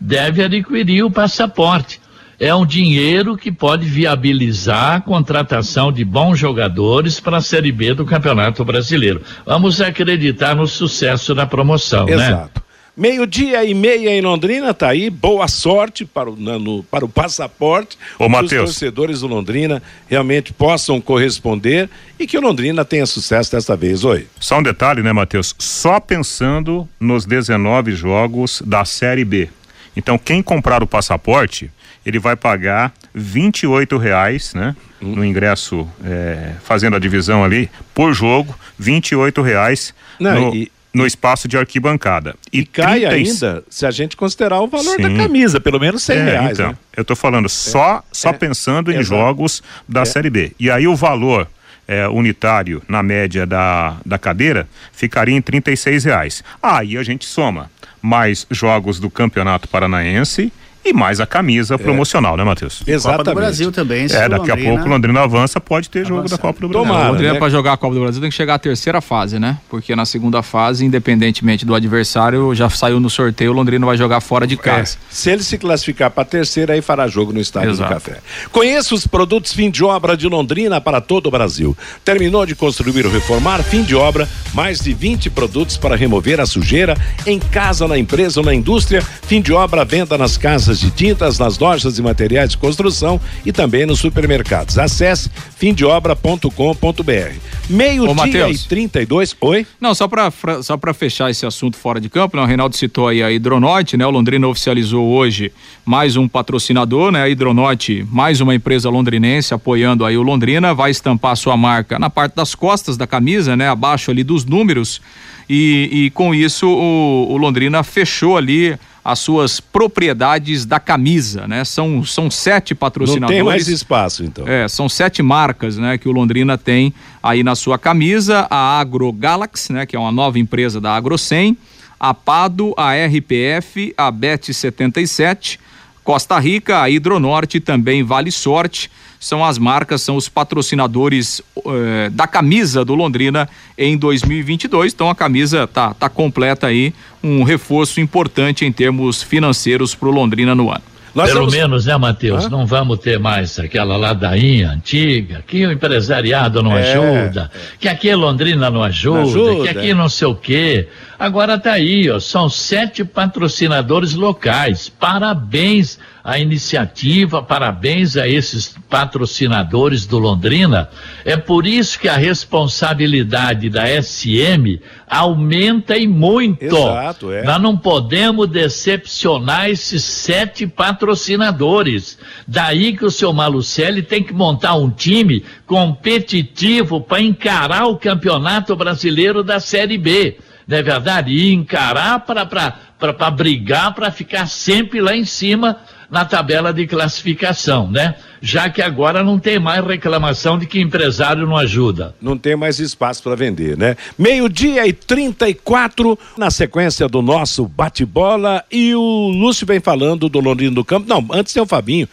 [0.00, 2.00] deve adquirir o passaporte.
[2.40, 7.92] É um dinheiro que pode viabilizar a contratação de bons jogadores para a Série B
[7.92, 9.20] do Campeonato Brasileiro.
[9.44, 12.18] Vamos acreditar no sucesso da promoção, Exato.
[12.18, 12.28] né?
[12.28, 12.67] Exato.
[12.98, 15.08] Meio-dia e meia em Londrina, tá aí.
[15.08, 17.96] Boa sorte para o, no, para o passaporte.
[18.18, 23.52] Ô, que os torcedores do Londrina realmente possam corresponder e que o Londrina tenha sucesso
[23.52, 24.02] desta vez.
[24.04, 24.26] Oi.
[24.40, 25.54] Só um detalhe, né, Matheus?
[25.60, 29.48] Só pensando nos 19 jogos da Série B.
[29.96, 31.70] Então, quem comprar o passaporte,
[32.04, 34.74] ele vai pagar R$ reais, né?
[35.00, 35.14] Hum.
[35.14, 39.00] No ingresso, é, fazendo a divisão ali, por jogo, R$
[39.44, 42.34] reais Não, no, e- no espaço de arquibancada.
[42.52, 45.16] E, cai 30 e- ainda se a gente considerar o valor da Sim.
[45.16, 46.52] camisa, pelo menos 100 É, reais.
[46.58, 46.76] então, né?
[46.96, 50.04] eu tô falando só, só pensando em jogos da É.
[50.04, 50.52] Série B.
[50.58, 51.46] E aí o valor
[51.86, 56.44] é, unitário na média da, da cadeira ficaria em 36 reais.
[56.62, 57.70] Aí a gente soma
[58.02, 60.52] mais jogos do Campeonato Paranaense
[60.88, 62.82] e mais a camisa promocional, né, Matheus?
[63.02, 64.08] Copa do Brasil também.
[64.08, 66.86] se É, daqui a pouco o Londrina avança, pode ter jogo da Copa do Brasil.
[66.86, 67.08] Tomara.
[67.08, 67.38] o Londrina, né?
[67.38, 69.58] para jogar a Copa do Brasil, tem que chegar à terceira fase, né?
[69.68, 74.20] Porque na segunda fase, independentemente do adversário, já saiu no sorteio, o Londrina vai jogar
[74.20, 74.96] fora de casa.
[75.10, 77.88] Se ele se classificar para a terceira, aí fará jogo no Estádio Exato.
[77.88, 78.20] do Café.
[78.50, 81.76] Conheça os produtos fim de obra de Londrina para todo o Brasil.
[82.04, 86.46] Terminou de construir ou reformar, fim de obra, mais de 20 produtos para remover a
[86.46, 86.96] sujeira
[87.26, 89.02] em casa, na empresa ou na indústria.
[89.02, 93.52] Fim de obra, venda nas casas de tintas, nas lojas de materiais de construção e
[93.52, 94.78] também nos supermercados.
[94.78, 97.34] Acesse fimdeobra.com.br.
[97.68, 99.36] Meio-dia e 32.
[99.40, 99.66] Oi?
[99.80, 100.30] Não, só para
[100.62, 102.42] só fechar esse assunto fora de campo, né?
[102.42, 104.06] o Reinaldo citou aí a Hidronorte, né?
[104.06, 105.52] O Londrina oficializou hoje
[105.84, 107.22] mais um patrocinador, né?
[107.22, 112.08] A Hidronorte, mais uma empresa londrinense apoiando aí o Londrina, vai estampar sua marca na
[112.08, 113.68] parte das costas da camisa, né?
[113.68, 115.00] Abaixo ali dos números
[115.48, 118.76] e, e com isso o, o Londrina fechou ali
[119.08, 121.64] as suas propriedades da camisa, né?
[121.64, 123.34] São, são sete Não patrocinadores.
[123.34, 124.46] tem mais espaço, então.
[124.46, 126.92] É, são sete marcas, né, que o Londrina tem
[127.22, 131.56] aí na sua camisa, a Agro Galaxy, né, que é uma nova empresa da AgroSem,
[131.98, 135.58] a Pado, a RPF, a Bet 77,
[136.04, 138.90] Costa Rica, a Hidronorte também Vale Sorte.
[139.20, 144.92] São as marcas, são os patrocinadores eh, da camisa do Londrina em 2022.
[144.92, 150.12] Então a camisa tá, tá completa aí, um reforço importante em termos financeiros para o
[150.12, 150.82] Londrina no ano.
[151.14, 152.44] Nós Pelo vamos- menos, né, Matheus?
[152.44, 152.48] Hã?
[152.50, 157.50] Não vamos ter mais aquela ladainha antiga, que o empresariado não É, ajuda,
[157.80, 159.94] que aqui Londrina não ajuda, ajuda, que aqui é.
[159.94, 160.86] não sei o quê.
[161.18, 164.88] Agora tá aí, ó, são sete patrocinadores locais.
[164.88, 165.98] Parabéns
[166.28, 170.90] à iniciativa, parabéns a esses patrocinadores do Londrina.
[171.24, 176.66] É por isso que a responsabilidade da SM aumenta e muito.
[176.66, 177.44] Exato, é.
[177.44, 182.18] Nós não podemos decepcionar esses sete patrocinadores.
[182.46, 188.76] Daí que o seu Malucelli tem que montar um time competitivo para encarar o Campeonato
[188.76, 190.36] Brasileiro da Série B.
[190.66, 191.32] Não é verdade?
[191.32, 195.78] E encarar para brigar, para ficar sempre lá em cima
[196.10, 198.14] na tabela de classificação, né?
[198.40, 202.14] Já que agora não tem mais reclamação de que empresário não ajuda.
[202.22, 203.96] não tem mais espaço para vender, né?
[204.16, 210.74] Meio-dia e 34 na sequência do nosso bate-bola e o Lúcio vem falando do Londrina
[210.74, 211.08] do Campo.
[211.08, 212.08] Não, antes tem o Fabinho.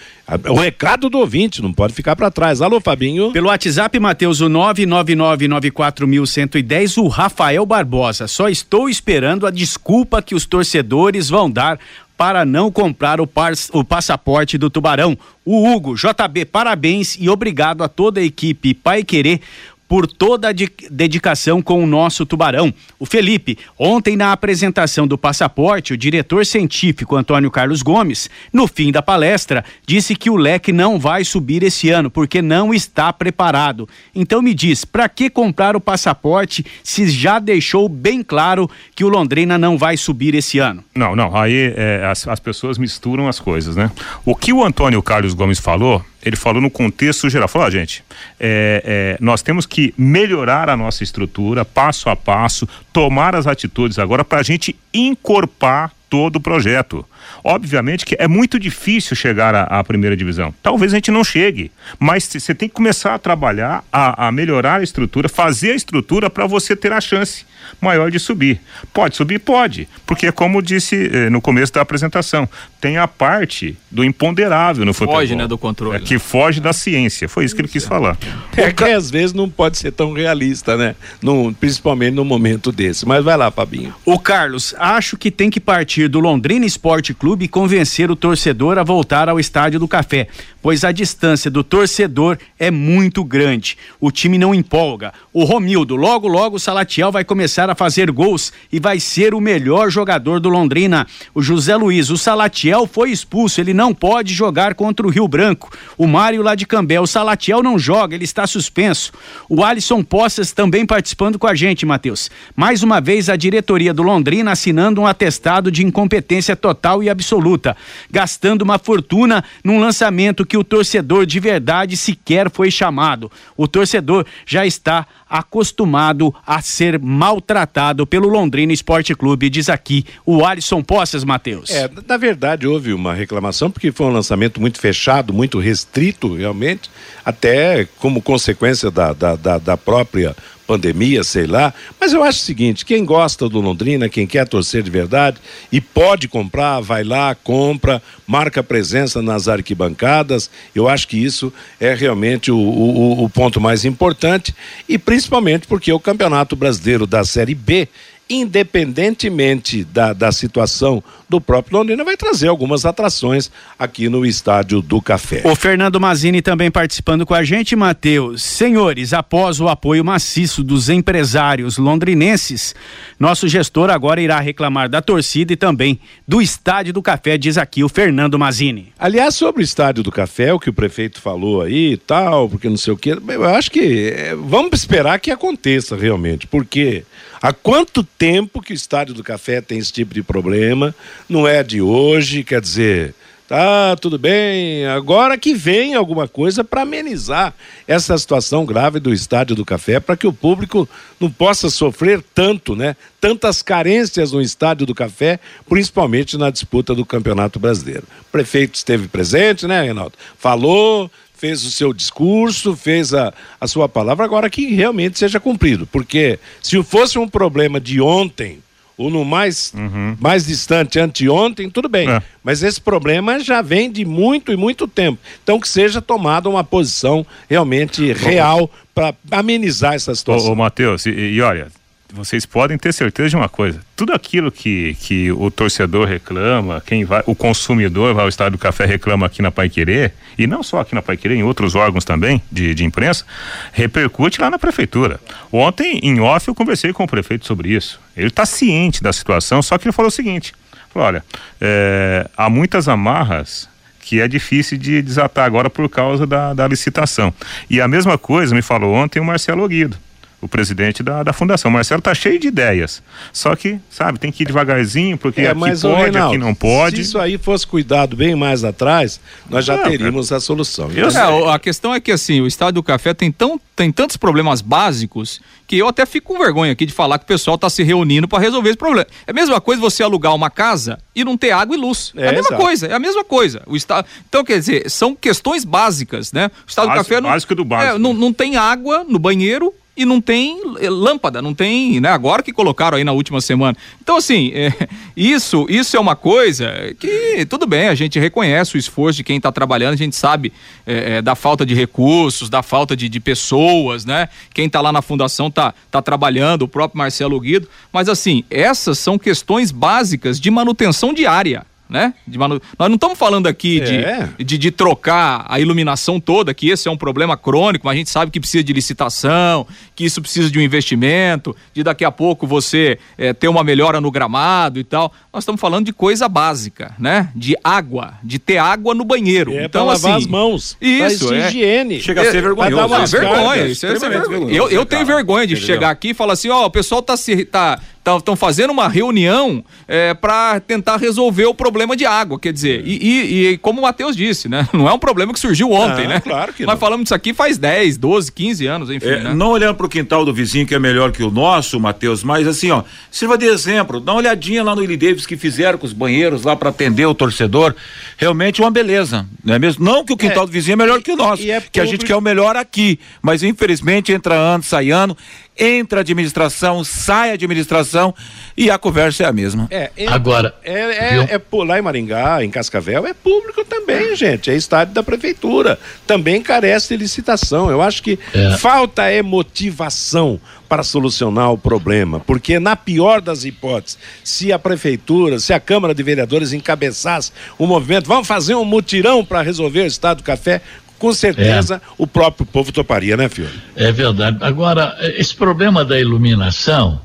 [0.50, 2.60] O recado do ouvinte, não pode ficar para trás.
[2.60, 3.32] Alô, Fabinho.
[3.32, 8.28] Pelo WhatsApp, Matheus, o 999941110, o Rafael Barbosa.
[8.28, 11.80] Só estou esperando a desculpa que os torcedores vão dar
[12.18, 13.30] para não comprar o,
[13.74, 15.18] o passaporte do Tubarão.
[15.44, 19.42] O Hugo, JB, parabéns e obrigado a toda a equipe Pai Querer
[19.88, 22.74] por toda a de dedicação com o nosso tubarão.
[23.00, 28.92] O Felipe, ontem na apresentação do passaporte, o diretor científico Antônio Carlos Gomes, no fim
[28.92, 33.88] da palestra, disse que o leque não vai subir esse ano porque não está preparado.
[34.14, 39.10] Então me diz, para que comprar o passaporte se já deixou bem claro que o
[39.10, 40.84] Londrina não vai subir esse ano?
[40.96, 43.92] Não, não, aí é, as, as pessoas misturam as coisas, né?
[44.26, 47.48] O que o Antônio Carlos Gomes falou ele falou no contexto geral.
[47.48, 48.04] Falou, ah, gente,
[48.40, 54.00] é, é, nós temos que melhorar a nossa estrutura passo a passo, tomar as atitudes
[54.00, 57.06] agora para a gente encorpar todo o projeto.
[57.44, 60.54] Obviamente que é muito difícil chegar à, à primeira divisão.
[60.62, 64.80] Talvez a gente não chegue, mas você tem que começar a trabalhar, a, a melhorar
[64.80, 67.46] a estrutura, fazer a estrutura para você ter a chance
[67.82, 68.60] maior de subir.
[68.94, 69.40] Pode subir?
[69.40, 72.48] Pode, porque como disse eh, no começo da apresentação,
[72.80, 75.16] tem a parte do imponderável no futebol.
[75.16, 75.98] Foge, né, do controle.
[75.98, 77.28] É, que foge da ciência.
[77.28, 78.16] Foi isso que ele quis falar.
[78.56, 80.96] É que às vezes não pode ser tão realista, né?
[81.20, 83.04] No, principalmente no momento desse.
[83.08, 83.92] Mas vai lá, Fabinho.
[84.06, 88.78] O Carlos, acho que tem que partir do Londrina Esporte Clube e convencer o torcedor
[88.78, 90.28] a voltar ao Estádio do Café,
[90.62, 93.78] pois a distância do torcedor é muito grande.
[94.00, 95.14] O time não empolga.
[95.34, 99.42] O Romildo, logo logo o Salatiel vai começar a fazer gols e vai ser o
[99.42, 101.08] melhor jogador do Londrina.
[101.34, 105.72] O José Luiz, o Salatiel foi expulso, ele não pode jogar contra o Rio Branco.
[105.98, 109.12] O Mário lá de Cambé, o Salatiel não joga, ele está suspenso.
[109.48, 112.30] O Alisson Poças também participando com a gente, Matheus.
[112.56, 117.76] Mais uma vez a diretoria do Londrina assinando um atestado de incompetência total e absoluta,
[118.10, 123.32] gastando uma fortuna num lançamento que o torcedor de verdade sequer foi chamado.
[123.56, 130.46] O torcedor já está acostumado a ser maltratado pelo Londrina Esporte Clube, diz aqui o
[130.46, 131.70] Alisson Poças, Matheus.
[131.72, 136.90] É, na verdade houve uma reclamação porque foi um lançamento muito fechado, muito restrito realmente,
[137.26, 140.36] até como consequência da, da, da, da própria
[140.68, 141.74] pandemia, sei lá.
[142.00, 145.38] Mas eu acho o seguinte: quem gosta do Londrina, quem quer torcer de verdade
[145.72, 150.50] e pode comprar, vai lá, compra, marca presença nas arquibancadas.
[150.74, 154.54] Eu acho que isso é realmente o, o, o ponto mais importante
[154.88, 157.88] e principalmente porque o Campeonato Brasileiro da Série B
[158.30, 165.02] independentemente da, da situação do próprio Londrina, vai trazer algumas atrações aqui no Estádio do
[165.02, 165.42] Café.
[165.44, 168.44] O Fernando Mazini também participando com a gente, Matheus.
[168.44, 172.76] Senhores, após o apoio maciço dos empresários londrinenses,
[173.20, 177.84] nosso gestor agora irá reclamar da torcida e também do Estádio do Café, diz aqui
[177.84, 178.94] o Fernando Mazini.
[178.98, 182.70] Aliás, sobre o Estádio do Café, o que o prefeito falou aí e tal, porque
[182.70, 187.04] não sei o quê, eu acho que é, vamos esperar que aconteça realmente, porque
[187.46, 190.96] há quanto tempo que o Estádio do Café tem esse tipo de problema?
[191.30, 193.14] não é de hoje, quer dizer,
[193.48, 197.54] tá tudo bem, agora que vem alguma coisa para amenizar
[197.88, 202.76] essa situação grave do Estádio do Café, para que o público não possa sofrer tanto,
[202.76, 202.96] né?
[203.22, 208.08] Tantas carências no Estádio do Café, principalmente na disputa do Campeonato Brasileiro.
[208.22, 210.14] O prefeito esteve presente, né, Reinaldo?
[210.38, 211.12] Falou,
[211.46, 213.32] fez o seu discurso, fez a,
[213.62, 215.86] a sua palavra, agora que realmente seja cumprido.
[215.86, 218.60] Porque se fosse um problema de ontem,
[218.98, 220.16] ou no mais, uhum.
[220.20, 222.10] mais distante, anteontem, tudo bem.
[222.10, 222.22] É.
[222.44, 225.20] Mas esse problema já vem de muito e muito tempo.
[225.44, 230.50] Então que seja tomada uma posição realmente real para amenizar essa situação.
[230.50, 231.68] Ô, ô Matheus, e, e olha,
[232.16, 237.04] vocês podem ter certeza de uma coisa: tudo aquilo que, que o torcedor reclama, quem
[237.04, 240.64] vai, o consumidor vai ao estádio do café reclama aqui na Pai Querer, e não
[240.64, 243.26] só aqui na Pai Querer, em outros órgãos também de, de imprensa,
[243.74, 245.20] repercute lá na prefeitura.
[245.52, 248.00] Ontem, em off, eu conversei com o prefeito sobre isso.
[248.16, 250.54] Ele está ciente da situação, só que ele falou o seguinte:
[250.92, 251.26] falou, olha,
[251.60, 253.68] é, há muitas amarras
[254.00, 257.34] que é difícil de desatar agora por causa da, da licitação.
[257.70, 259.98] E a mesma coisa me falou ontem o Marcelo Guido
[260.42, 261.72] o presidente da, da fundação.
[261.72, 263.02] Marcelo tá cheio de ideias.
[263.34, 266.54] Só que, sabe, tem que ir devagarzinho, porque é, aqui mas, pode, Reinaldo, aqui não
[266.54, 266.98] pode.
[266.98, 269.20] Se isso aí fosse cuidado bem mais atrás,
[269.50, 270.90] nós já teríamos a solução.
[270.92, 274.62] É, a questão é que assim, o Estádio do Café tem, tão, tem tantos problemas
[274.62, 277.82] básicos que eu até fico com vergonha aqui de falar que o pessoal está se
[277.84, 279.08] reunindo para resolver esse problema.
[279.26, 282.14] É a mesma coisa você alugar uma casa e não ter água e luz.
[282.16, 282.62] É, é a mesma exato.
[282.62, 283.64] coisa, é a mesma coisa.
[283.66, 286.52] O estado, então, quer dizer, são questões básicas, né?
[286.66, 287.96] O Estado Básico, do Café não, básico do básico.
[287.96, 292.10] É, não, não tem água no banheiro e não tem eh, lâmpada, não tem, né?
[292.10, 293.78] Agora que colocaram aí na última semana.
[294.02, 294.72] Então, assim, é,
[295.16, 299.38] isso, isso é uma coisa que, tudo bem, a gente reconhece o esforço de quem
[299.38, 300.52] está trabalhando, a gente sabe
[300.86, 304.28] é, é, da falta de recursos, da falta de, de pessoas, né?
[304.54, 309.00] Quem está lá na fundação tá, tá trabalhando, o próprio Marcelo Guido, mas assim, essas
[309.00, 312.14] são questões básicas de manutenção diária né?
[312.36, 312.62] Manu...
[312.80, 314.30] Nós não estamos falando aqui É.
[314.38, 317.98] de, de, de trocar a iluminação toda, que esse é um problema crônico, mas a
[317.98, 322.12] gente sabe que precisa de licitação, que isso precisa de um investimento, de daqui a
[322.12, 325.12] pouco você eh, ter uma melhora no gramado e tal.
[325.34, 327.30] Nós estamos falando de coisa básica, né?
[327.36, 329.52] De água, de ter água no banheiro.
[329.54, 330.78] É então, pra lavar assim, as mãos.
[330.82, 331.48] Isso, é.
[331.48, 332.02] higiene.
[332.02, 332.76] Chega a ser Vai vergonhoso.
[332.76, 333.72] dar umas vergonha, cargas.
[333.72, 334.30] isso é ser vergonha.
[334.30, 335.68] vergonhoso, Eu, eu tenho vergonha de Entendeu?
[335.76, 339.64] chegar aqui e falar assim, ó, o pessoal tá se tá estão fazendo uma reunião
[339.88, 343.84] é, para tentar resolver o problema de água, quer dizer, e, e- e como o
[343.84, 344.68] Matheus disse, né?
[344.74, 346.20] Não é um problema que surgiu ontem, Não, né?
[346.20, 346.80] claro que Nós não.
[346.80, 349.34] falamos disso aqui faz 10, 12, 15 anos, enfim, É, né?
[349.34, 352.72] Não olhando pro quintal do vizinho que é melhor que o nosso, Matheus, mas assim,
[352.72, 355.94] ó, sirva de exemplo, dá uma olhadinha lá no Willie Davis que fizeram com os
[355.94, 357.74] banheiros lá para atender o torcedor.
[358.18, 359.84] Realmente uma beleza, não é mesmo?
[359.84, 361.80] Não que o quintal É, do vizinho é melhor que o nosso, e é que
[361.80, 365.16] a gente quer o melhor aqui, mas infelizmente entra ano, sai ano,
[365.58, 368.14] entra administração, sai administração
[368.58, 369.68] e a conversa é a mesma.
[369.72, 371.22] É, é- Agora, É, viu?
[371.24, 374.50] é, é lá em Maringá, em Cascavel, é público também, gente.
[374.52, 375.80] É estádio da prefeitura.
[376.06, 377.70] Também carece de licitação.
[377.70, 378.58] Eu acho que É.
[378.58, 382.20] falta é motivação para solucionar o problema.
[382.20, 387.66] Porque, na pior das hipóteses, se a prefeitura, se a Câmara de Vereadores encabeçasse o
[387.68, 390.62] movimento, vamos fazer um mutirão para resolver o estado do café,
[390.98, 393.60] com certeza o próprio povo toparia, né, Fiore?
[393.76, 394.38] É verdade.
[394.42, 397.02] Agora, esse problema da iluminação,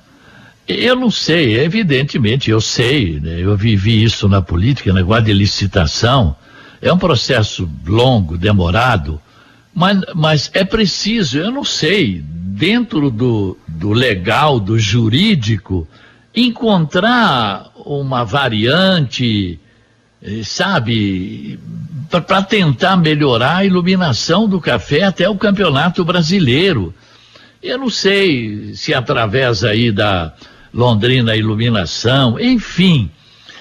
[0.66, 3.40] eu não sei, evidentemente, eu sei, né?
[3.40, 6.36] eu vivi isso na política, negócio de licitação,
[6.80, 9.20] é um processo longo, demorado,
[9.74, 15.86] mas, mas é preciso, eu não sei, dentro do, do legal, do jurídico,
[16.34, 19.58] encontrar uma variante,
[20.22, 21.58] eh, sabe,
[22.10, 26.92] para tentar melhorar a iluminação do café até o campeonato brasileiro.
[27.62, 30.34] Eu não sei se através aí da
[30.74, 33.10] Londrina Iluminação, enfim,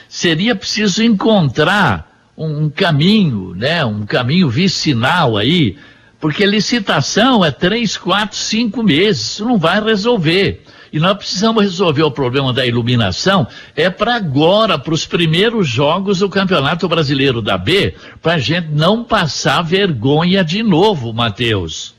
[0.08, 3.86] seria preciso encontrar um, um caminho, né?
[3.86, 5.78] Um caminho vicinal aí,
[6.20, 10.64] porque licitação é três, quatro, cinco meses, isso não vai resolver.
[10.92, 16.20] E nós precisamos resolver o problema da iluminação é para agora, para os primeiros jogos
[16.20, 21.94] do Campeonato Brasileiro da B, para a gente não passar vergonha de novo, Matheus.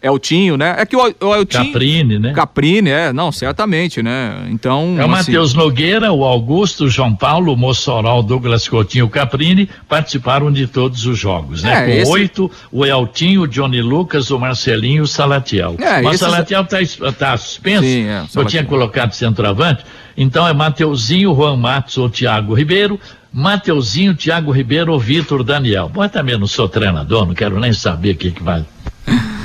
[0.02, 0.76] Eltinho, né?
[0.78, 1.66] É que o, o Eltinho.
[1.66, 2.34] Caprini, né?
[2.34, 4.48] Caprini, é, não, certamente, né?
[4.50, 4.96] Então.
[4.98, 9.06] É o assim, Matheus Nogueira, o Augusto, o João Paulo, o Mossoró, o Douglas Coutinho
[9.06, 11.74] o Caprini participaram de todos os jogos, né?
[11.74, 15.76] É, Com esse- oito, o Eltinho, o Johnny Lucas, o Marcelinho e o Salatiel.
[15.80, 17.84] É, Mas o Salatiel está tá suspenso.
[17.84, 19.84] Sim, é, Eu tinha colocado centroavante.
[20.16, 23.00] Então é Mateuzinho, Juan Matos ou Thiago Ribeiro.
[23.32, 25.90] Mateuzinho, Thiago Ribeiro ou Vitor Daniel.
[25.94, 28.66] Bom, eu também não sou treinador, não quero nem saber o que, que vai.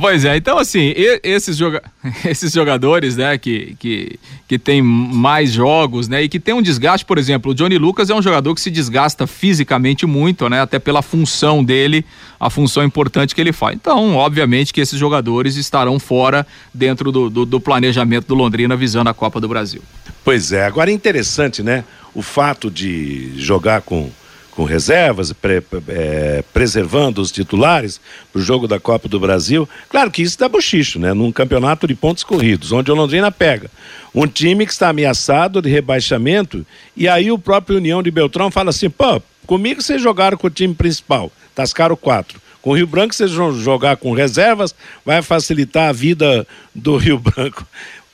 [0.00, 1.82] Pois é, então assim, esses, joga
[2.24, 4.18] esses jogadores, né, que, que,
[4.48, 8.10] que tem mais jogos, né, e que tem um desgaste, por exemplo, o Johnny Lucas
[8.10, 12.04] é um jogador que se desgasta fisicamente muito, né, até pela função dele,
[12.38, 13.76] a função importante que ele faz.
[13.76, 19.10] Então, obviamente que esses jogadores estarão fora dentro do, do, do planejamento do Londrina visando
[19.10, 19.82] a Copa do Brasil.
[20.24, 21.84] Pois é, agora é interessante, né,
[22.14, 24.10] o fato de jogar com
[24.56, 28.00] com reservas, pre, é, preservando os titulares
[28.32, 29.68] para o jogo da Copa do Brasil.
[29.90, 31.12] Claro que isso dá bochicho, né?
[31.12, 33.70] Num campeonato de pontos corridos, onde o Londrina pega
[34.14, 36.64] um time que está ameaçado de rebaixamento,
[36.96, 40.50] e aí o próprio União de Beltrão fala assim: pô, comigo vocês jogaram com o
[40.50, 42.40] time principal, tascaram quatro.
[42.62, 47.18] Com o Rio Branco, vocês vão jogar com reservas, vai facilitar a vida do Rio
[47.18, 47.64] Branco.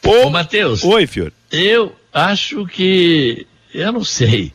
[0.04, 0.82] Ô, Ô Matheus.
[0.82, 1.32] Oi, Fiore.
[1.52, 3.46] Eu acho que.
[3.72, 4.52] Eu não sei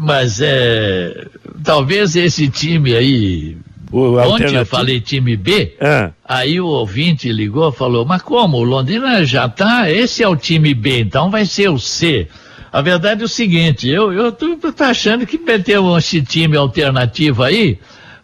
[0.00, 1.26] mas é,
[1.62, 3.56] talvez esse time aí.
[3.90, 6.10] O Ontem eu falei time B, é.
[6.26, 8.56] aí o ouvinte ligou e falou, mas como?
[8.56, 12.26] O Londrina já tá, esse é o time B, então vai ser o C.
[12.72, 17.42] A verdade é o seguinte, eu, eu tô, tô achando que meter esse time alternativo
[17.42, 17.78] aí,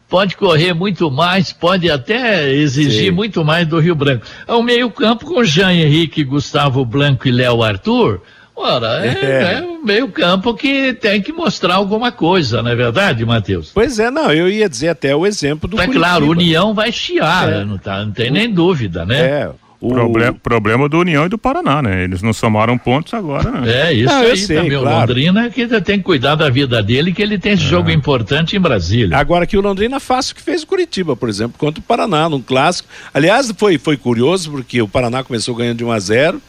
[0.08, 3.10] pode correr muito mais, pode até exigir Sim.
[3.10, 4.24] muito mais do Rio Branco.
[4.46, 8.22] É um meio campo com Jean Henrique, Gustavo Blanco e Léo Arthur,
[8.60, 9.54] Ora, é, é.
[9.54, 13.70] é um meio campo que tem que mostrar alguma coisa, não é verdade, Matheus?
[13.72, 16.90] Pois é, não, eu ia dizer até o exemplo do É claro, o União vai
[16.90, 17.64] chiar, é.
[17.64, 19.20] não, tá, não tem nem dúvida, né?
[19.20, 19.50] É.
[19.80, 22.02] O problema, problema do União e do Paraná, né?
[22.02, 23.90] Eles não somaram pontos agora, né?
[23.90, 24.70] É, isso não, aí sei, também.
[24.72, 24.96] Claro.
[24.96, 27.68] O Londrina que tem que cuidar da vida dele, que ele tem esse é.
[27.68, 29.16] jogo importante em Brasília.
[29.16, 32.28] Agora que o Londrina faz o que fez o Curitiba, por exemplo, contra o Paraná,
[32.28, 32.88] num clássico.
[33.14, 36.42] Aliás, foi, foi curioso, porque o Paraná começou ganhando de 1 a 0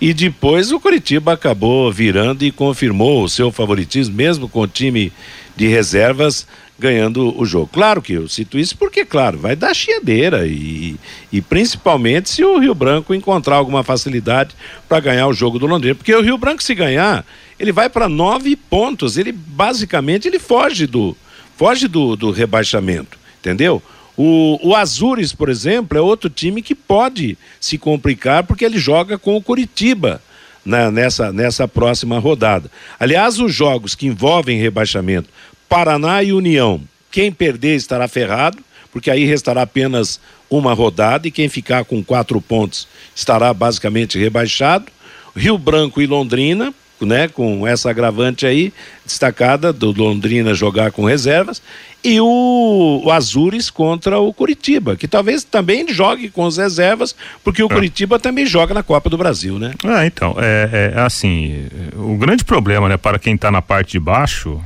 [0.00, 5.12] e depois o Curitiba acabou virando e confirmou o seu favoritismo, mesmo com o time
[5.56, 6.46] de reservas
[6.78, 7.70] ganhando o jogo.
[7.72, 10.96] Claro que eu cito isso porque, claro, vai dar chiadeira e,
[11.32, 14.54] e principalmente se o Rio Branco encontrar alguma facilidade
[14.88, 15.94] para ganhar o jogo do Londrina.
[15.94, 17.24] Porque o Rio Branco, se ganhar,
[17.58, 19.16] ele vai para nove pontos.
[19.16, 21.16] Ele basicamente ele foge do,
[21.56, 23.80] foge do, do rebaixamento, entendeu?
[24.16, 29.18] O, o Azures, por exemplo, é outro time que pode se complicar porque ele joga
[29.18, 30.22] com o Curitiba
[30.64, 32.70] né, nessa, nessa próxima rodada.
[32.98, 35.28] Aliás, os jogos que envolvem rebaixamento,
[35.68, 38.58] Paraná e União, quem perder estará ferrado,
[38.92, 44.86] porque aí restará apenas uma rodada e quem ficar com quatro pontos estará basicamente rebaixado.
[45.34, 46.72] Rio Branco e Londrina,
[47.04, 48.72] né, com essa agravante aí
[49.04, 51.62] destacada do Londrina jogar com reservas
[52.02, 57.62] e o, o Azures contra o Curitiba, que talvez também jogue com as reservas, porque
[57.62, 57.68] o é.
[57.68, 59.72] Curitiba também joga na Copa do Brasil, né?
[59.82, 64.00] Ah, então, é, é assim, o grande problema, né, para quem está na parte de
[64.00, 64.60] baixo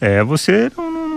[0.00, 1.08] é você não,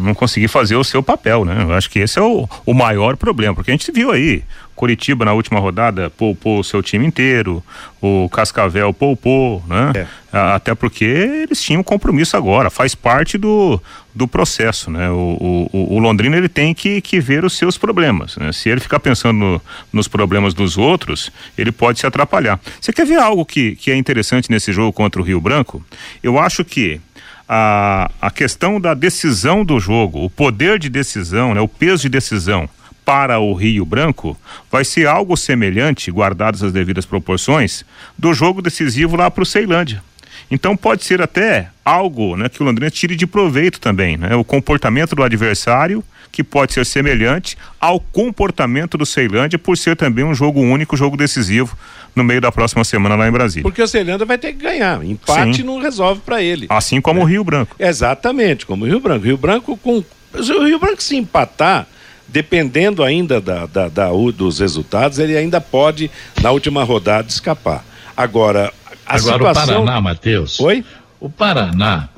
[0.00, 1.62] não conseguir fazer o seu papel, né?
[1.62, 4.42] Eu acho que esse é o, o maior problema, porque a gente viu aí,
[4.76, 7.64] Curitiba na última rodada poupou o seu time inteiro,
[8.00, 9.92] o Cascavel poupou, né?
[9.96, 10.06] É.
[10.54, 13.80] Até porque eles tinham compromisso agora, faz parte do,
[14.14, 15.08] do processo, né?
[15.08, 18.52] O, o, o Londrina ele tem que, que ver os seus problemas, né?
[18.52, 22.60] Se ele ficar pensando no, nos problemas dos outros, ele pode se atrapalhar.
[22.78, 25.82] Você quer ver algo que, que é interessante nesse jogo contra o Rio Branco?
[26.22, 27.00] Eu acho que
[27.48, 32.08] a, a questão da decisão do jogo, o poder de decisão, né, o peso de
[32.10, 32.68] decisão
[33.06, 34.36] para o Rio Branco
[34.68, 37.84] vai ser algo semelhante, guardadas as devidas proporções,
[38.18, 40.02] do jogo decisivo lá para o Ceilândia.
[40.50, 44.34] Então pode ser até algo né, que o Londrina tire de proveito também, né?
[44.34, 50.24] O comportamento do adversário que pode ser semelhante ao comportamento do Ceilândia por ser também
[50.24, 51.78] um jogo único, jogo decisivo
[52.14, 53.62] no meio da próxima semana lá em Brasília.
[53.62, 55.02] Porque o Ceilândia vai ter que ganhar.
[55.04, 55.62] Empate Sim.
[55.62, 56.66] não resolve para ele.
[56.68, 57.22] Assim como é.
[57.22, 57.76] o Rio Branco.
[57.78, 59.24] Exatamente, como o Rio Branco.
[59.24, 61.86] Rio Branco com o Rio Branco se empatar,
[62.28, 66.10] dependendo ainda da, da, da, dos resultados, ele ainda pode
[66.42, 67.84] na última rodada escapar.
[68.16, 68.72] Agora,
[69.06, 69.82] a Agora situação...
[69.82, 70.60] o Paraná, Matheus.
[70.60, 70.84] Oi?
[71.20, 72.08] O Paraná,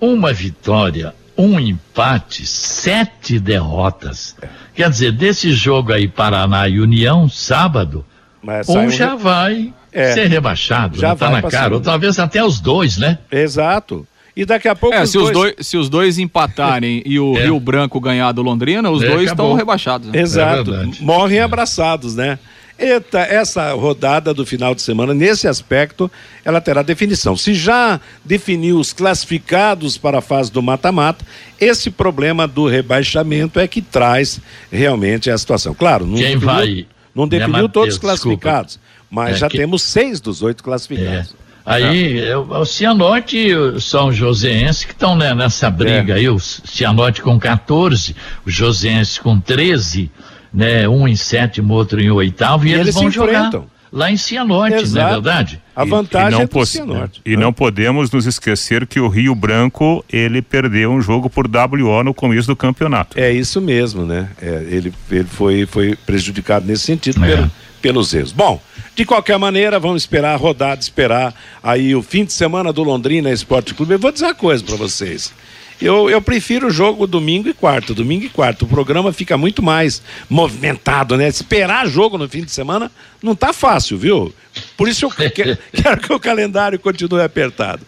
[0.00, 4.36] uma vitória, um empate, sete derrotas.
[4.74, 8.04] Quer dizer, desse jogo aí, Paraná e União, sábado,
[8.42, 12.60] mas um já vai é, ser rebaixado, já está na cara, ou talvez até os
[12.60, 13.18] dois, né?
[13.30, 14.06] Exato.
[14.40, 14.96] E daqui a pouco.
[14.96, 15.28] É, os se, dois...
[15.28, 17.44] Os dois, se os dois empatarem e o é.
[17.44, 20.08] Rio Branco ganhar do Londrina, os é, dois estão rebaixados.
[20.08, 20.18] Né?
[20.18, 20.74] Exato.
[20.74, 21.42] É Morrem é.
[21.42, 22.38] abraçados, né?
[22.78, 26.10] Eita, essa rodada do final de semana, nesse aspecto,
[26.42, 27.36] ela terá definição.
[27.36, 31.22] Se já definiu os classificados para a fase do mata-mata,
[31.60, 34.40] esse problema do rebaixamento é que traz
[34.72, 35.74] realmente a situação.
[35.74, 36.46] Claro, não Quem definiu...
[36.46, 39.06] vai não definiu todos os classificados, desculpa.
[39.10, 39.58] mas é já que...
[39.58, 41.34] temos seis dos oito classificados.
[41.46, 41.49] É.
[41.74, 42.36] Aí, é.
[42.36, 46.16] o Cianorte e o São Joséense que estão né, nessa briga é.
[46.16, 48.14] aí, o Cianorte com 14,
[48.46, 50.10] o Joséense com 13.
[50.52, 50.88] né?
[50.88, 53.66] Um em sétimo, outro em oitavo, e, E eles, eles vão se jogar enfrentam.
[53.92, 55.12] lá em Cianorte, não é Exato.
[55.12, 55.62] verdade?
[55.76, 57.20] A vantagem e não, é do Cianorte.
[57.24, 62.02] e não podemos nos esquecer que o Rio Branco ele perdeu um jogo por WO
[62.02, 63.18] no começo do campeonato.
[63.18, 64.28] É isso mesmo, né?
[64.42, 67.36] É, ele ele foi, foi prejudicado nesse sentido É.
[67.36, 67.50] pelo-
[67.80, 68.32] pelos erros.
[68.32, 68.60] Bom,
[69.00, 73.30] de qualquer maneira, vamos esperar a rodada, esperar aí o fim de semana do Londrina
[73.30, 73.94] Esporte Clube.
[73.94, 75.32] Eu vou dizer uma coisa para vocês.
[75.80, 78.66] Eu, eu prefiro o jogo domingo e quarto, domingo e quarto.
[78.66, 81.26] O programa fica muito mais movimentado, né?
[81.28, 82.92] Esperar jogo no fim de semana
[83.22, 84.34] não tá fácil, viu?
[84.76, 85.30] Por isso eu que-
[85.72, 87.82] quero que o calendário continue apertado.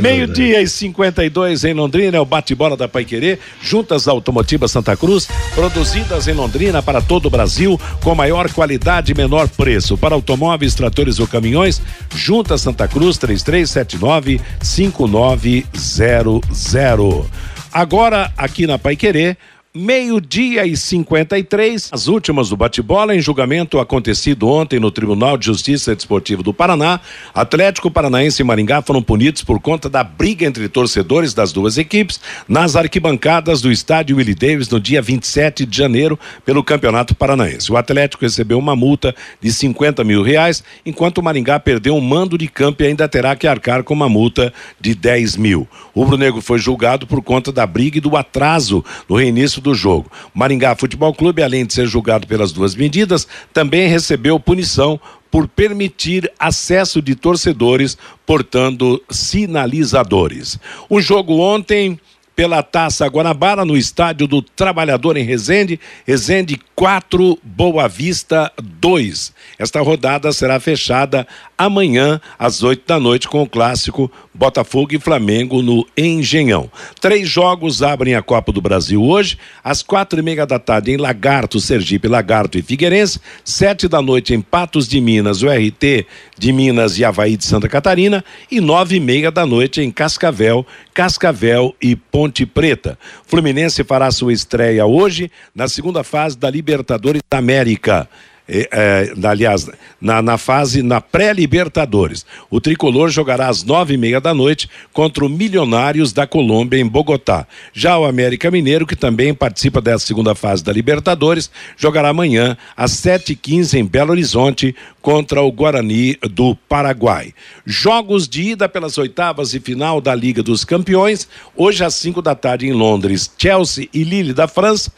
[0.00, 6.26] Meio-dia e 52 em Londrina, é o bate-bola da Paiquerê, juntas automotivas Santa Cruz, produzidas
[6.26, 9.96] em Londrina para todo o Brasil, com maior qualidade e menor preço.
[9.96, 11.80] Para automóveis, tratores ou caminhões,
[12.14, 17.26] juntas Santa Cruz 3379 5900.
[17.72, 19.36] Agora, aqui na Paiquerê,
[19.80, 25.94] Meio-dia e 53, as últimas do bate-bola em julgamento acontecido ontem no Tribunal de Justiça
[25.94, 26.98] Desportivo do Paraná.
[27.32, 32.20] Atlético Paranaense e Maringá foram punidos por conta da briga entre torcedores das duas equipes
[32.48, 37.70] nas arquibancadas do estádio Willie Davis no dia 27 de janeiro pelo Campeonato Paranaense.
[37.70, 42.36] O Atlético recebeu uma multa de 50 mil reais, enquanto o Maringá perdeu um mando
[42.36, 45.68] de campo e ainda terá que arcar com uma multa de 10 mil.
[45.94, 49.67] O Rubro Negro foi julgado por conta da briga e do atraso no reinício do
[49.74, 50.10] jogo.
[50.34, 55.00] Maringá Futebol Clube, além de ser julgado pelas duas medidas, também recebeu punição
[55.30, 60.58] por permitir acesso de torcedores portando sinalizadores.
[60.88, 61.98] O jogo ontem
[62.38, 69.32] pela Taça Guanabara no estádio do Trabalhador em Resende, Resende 4, Boa Vista 2.
[69.58, 71.26] Esta rodada será fechada
[71.58, 76.70] amanhã às 8 da noite com o clássico Botafogo e Flamengo no Engenhão.
[77.00, 80.96] Três jogos abrem a Copa do Brasil hoje, às quatro e meia da tarde em
[80.96, 86.06] Lagarto, Sergipe, Lagarto e Figueirense, sete da noite em Patos de Minas, o RT
[86.38, 90.64] de Minas e Havaí de Santa Catarina e nove e meia da noite em Cascavel,
[90.94, 92.98] Cascavel e Ponte Preta.
[93.26, 98.08] Fluminense fará sua estreia hoje na segunda fase da Libertadores da América.
[98.50, 99.68] É, aliás,
[100.00, 102.24] na, na fase, na pré-Libertadores.
[102.50, 106.86] O tricolor jogará às nove e meia da noite contra o Milionários da Colômbia, em
[106.86, 107.46] Bogotá.
[107.74, 112.92] Já o América Mineiro, que também participa dessa segunda fase da Libertadores, jogará amanhã às
[112.92, 117.34] sete e quinze em Belo Horizonte contra o Guarani do Paraguai.
[117.66, 122.34] Jogos de ida pelas oitavas e final da Liga dos Campeões, hoje às cinco da
[122.34, 124.90] tarde em Londres, Chelsea e Lille da França.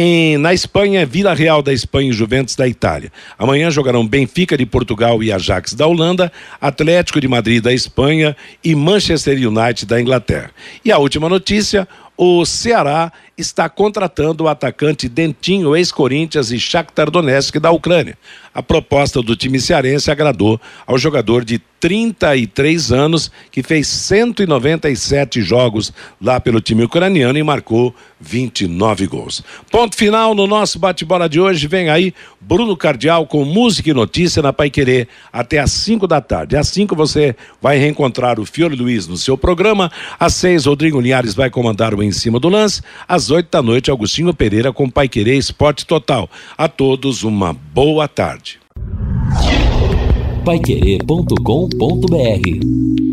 [0.00, 3.10] Em, na Espanha, Vila Real da Espanha e Juventus da Itália.
[3.36, 6.30] Amanhã jogarão Benfica de Portugal e Ajax da Holanda,
[6.60, 10.52] Atlético de Madrid da Espanha e Manchester United da Inglaterra.
[10.84, 17.58] E a última notícia: o Ceará está contratando o atacante Dentinho, ex-Corinthians e Shakhtar Donetsk
[17.60, 18.18] da Ucrânia.
[18.52, 25.92] A proposta do time cearense agradou ao jogador de 33 anos que fez 197 jogos
[26.20, 29.44] lá pelo time ucraniano e marcou 29 gols.
[29.70, 31.68] Ponto final no nosso bate-bola de hoje.
[31.68, 36.20] Vem aí Bruno Cardial com música e notícia na Pai Querer até às 5 da
[36.20, 36.56] tarde.
[36.56, 39.90] Às 5 você vai reencontrar o Fiore Luiz no seu programa.
[40.18, 42.82] Às 6, Rodrigo Linhares vai comandar o Em Cima do Lance.
[43.06, 46.28] Às 8 da noite, Agostinho Pereira com Pai Querer Esporte Total.
[46.56, 48.58] A todos uma boa tarde.
[50.44, 53.07] Paiquerê.com.br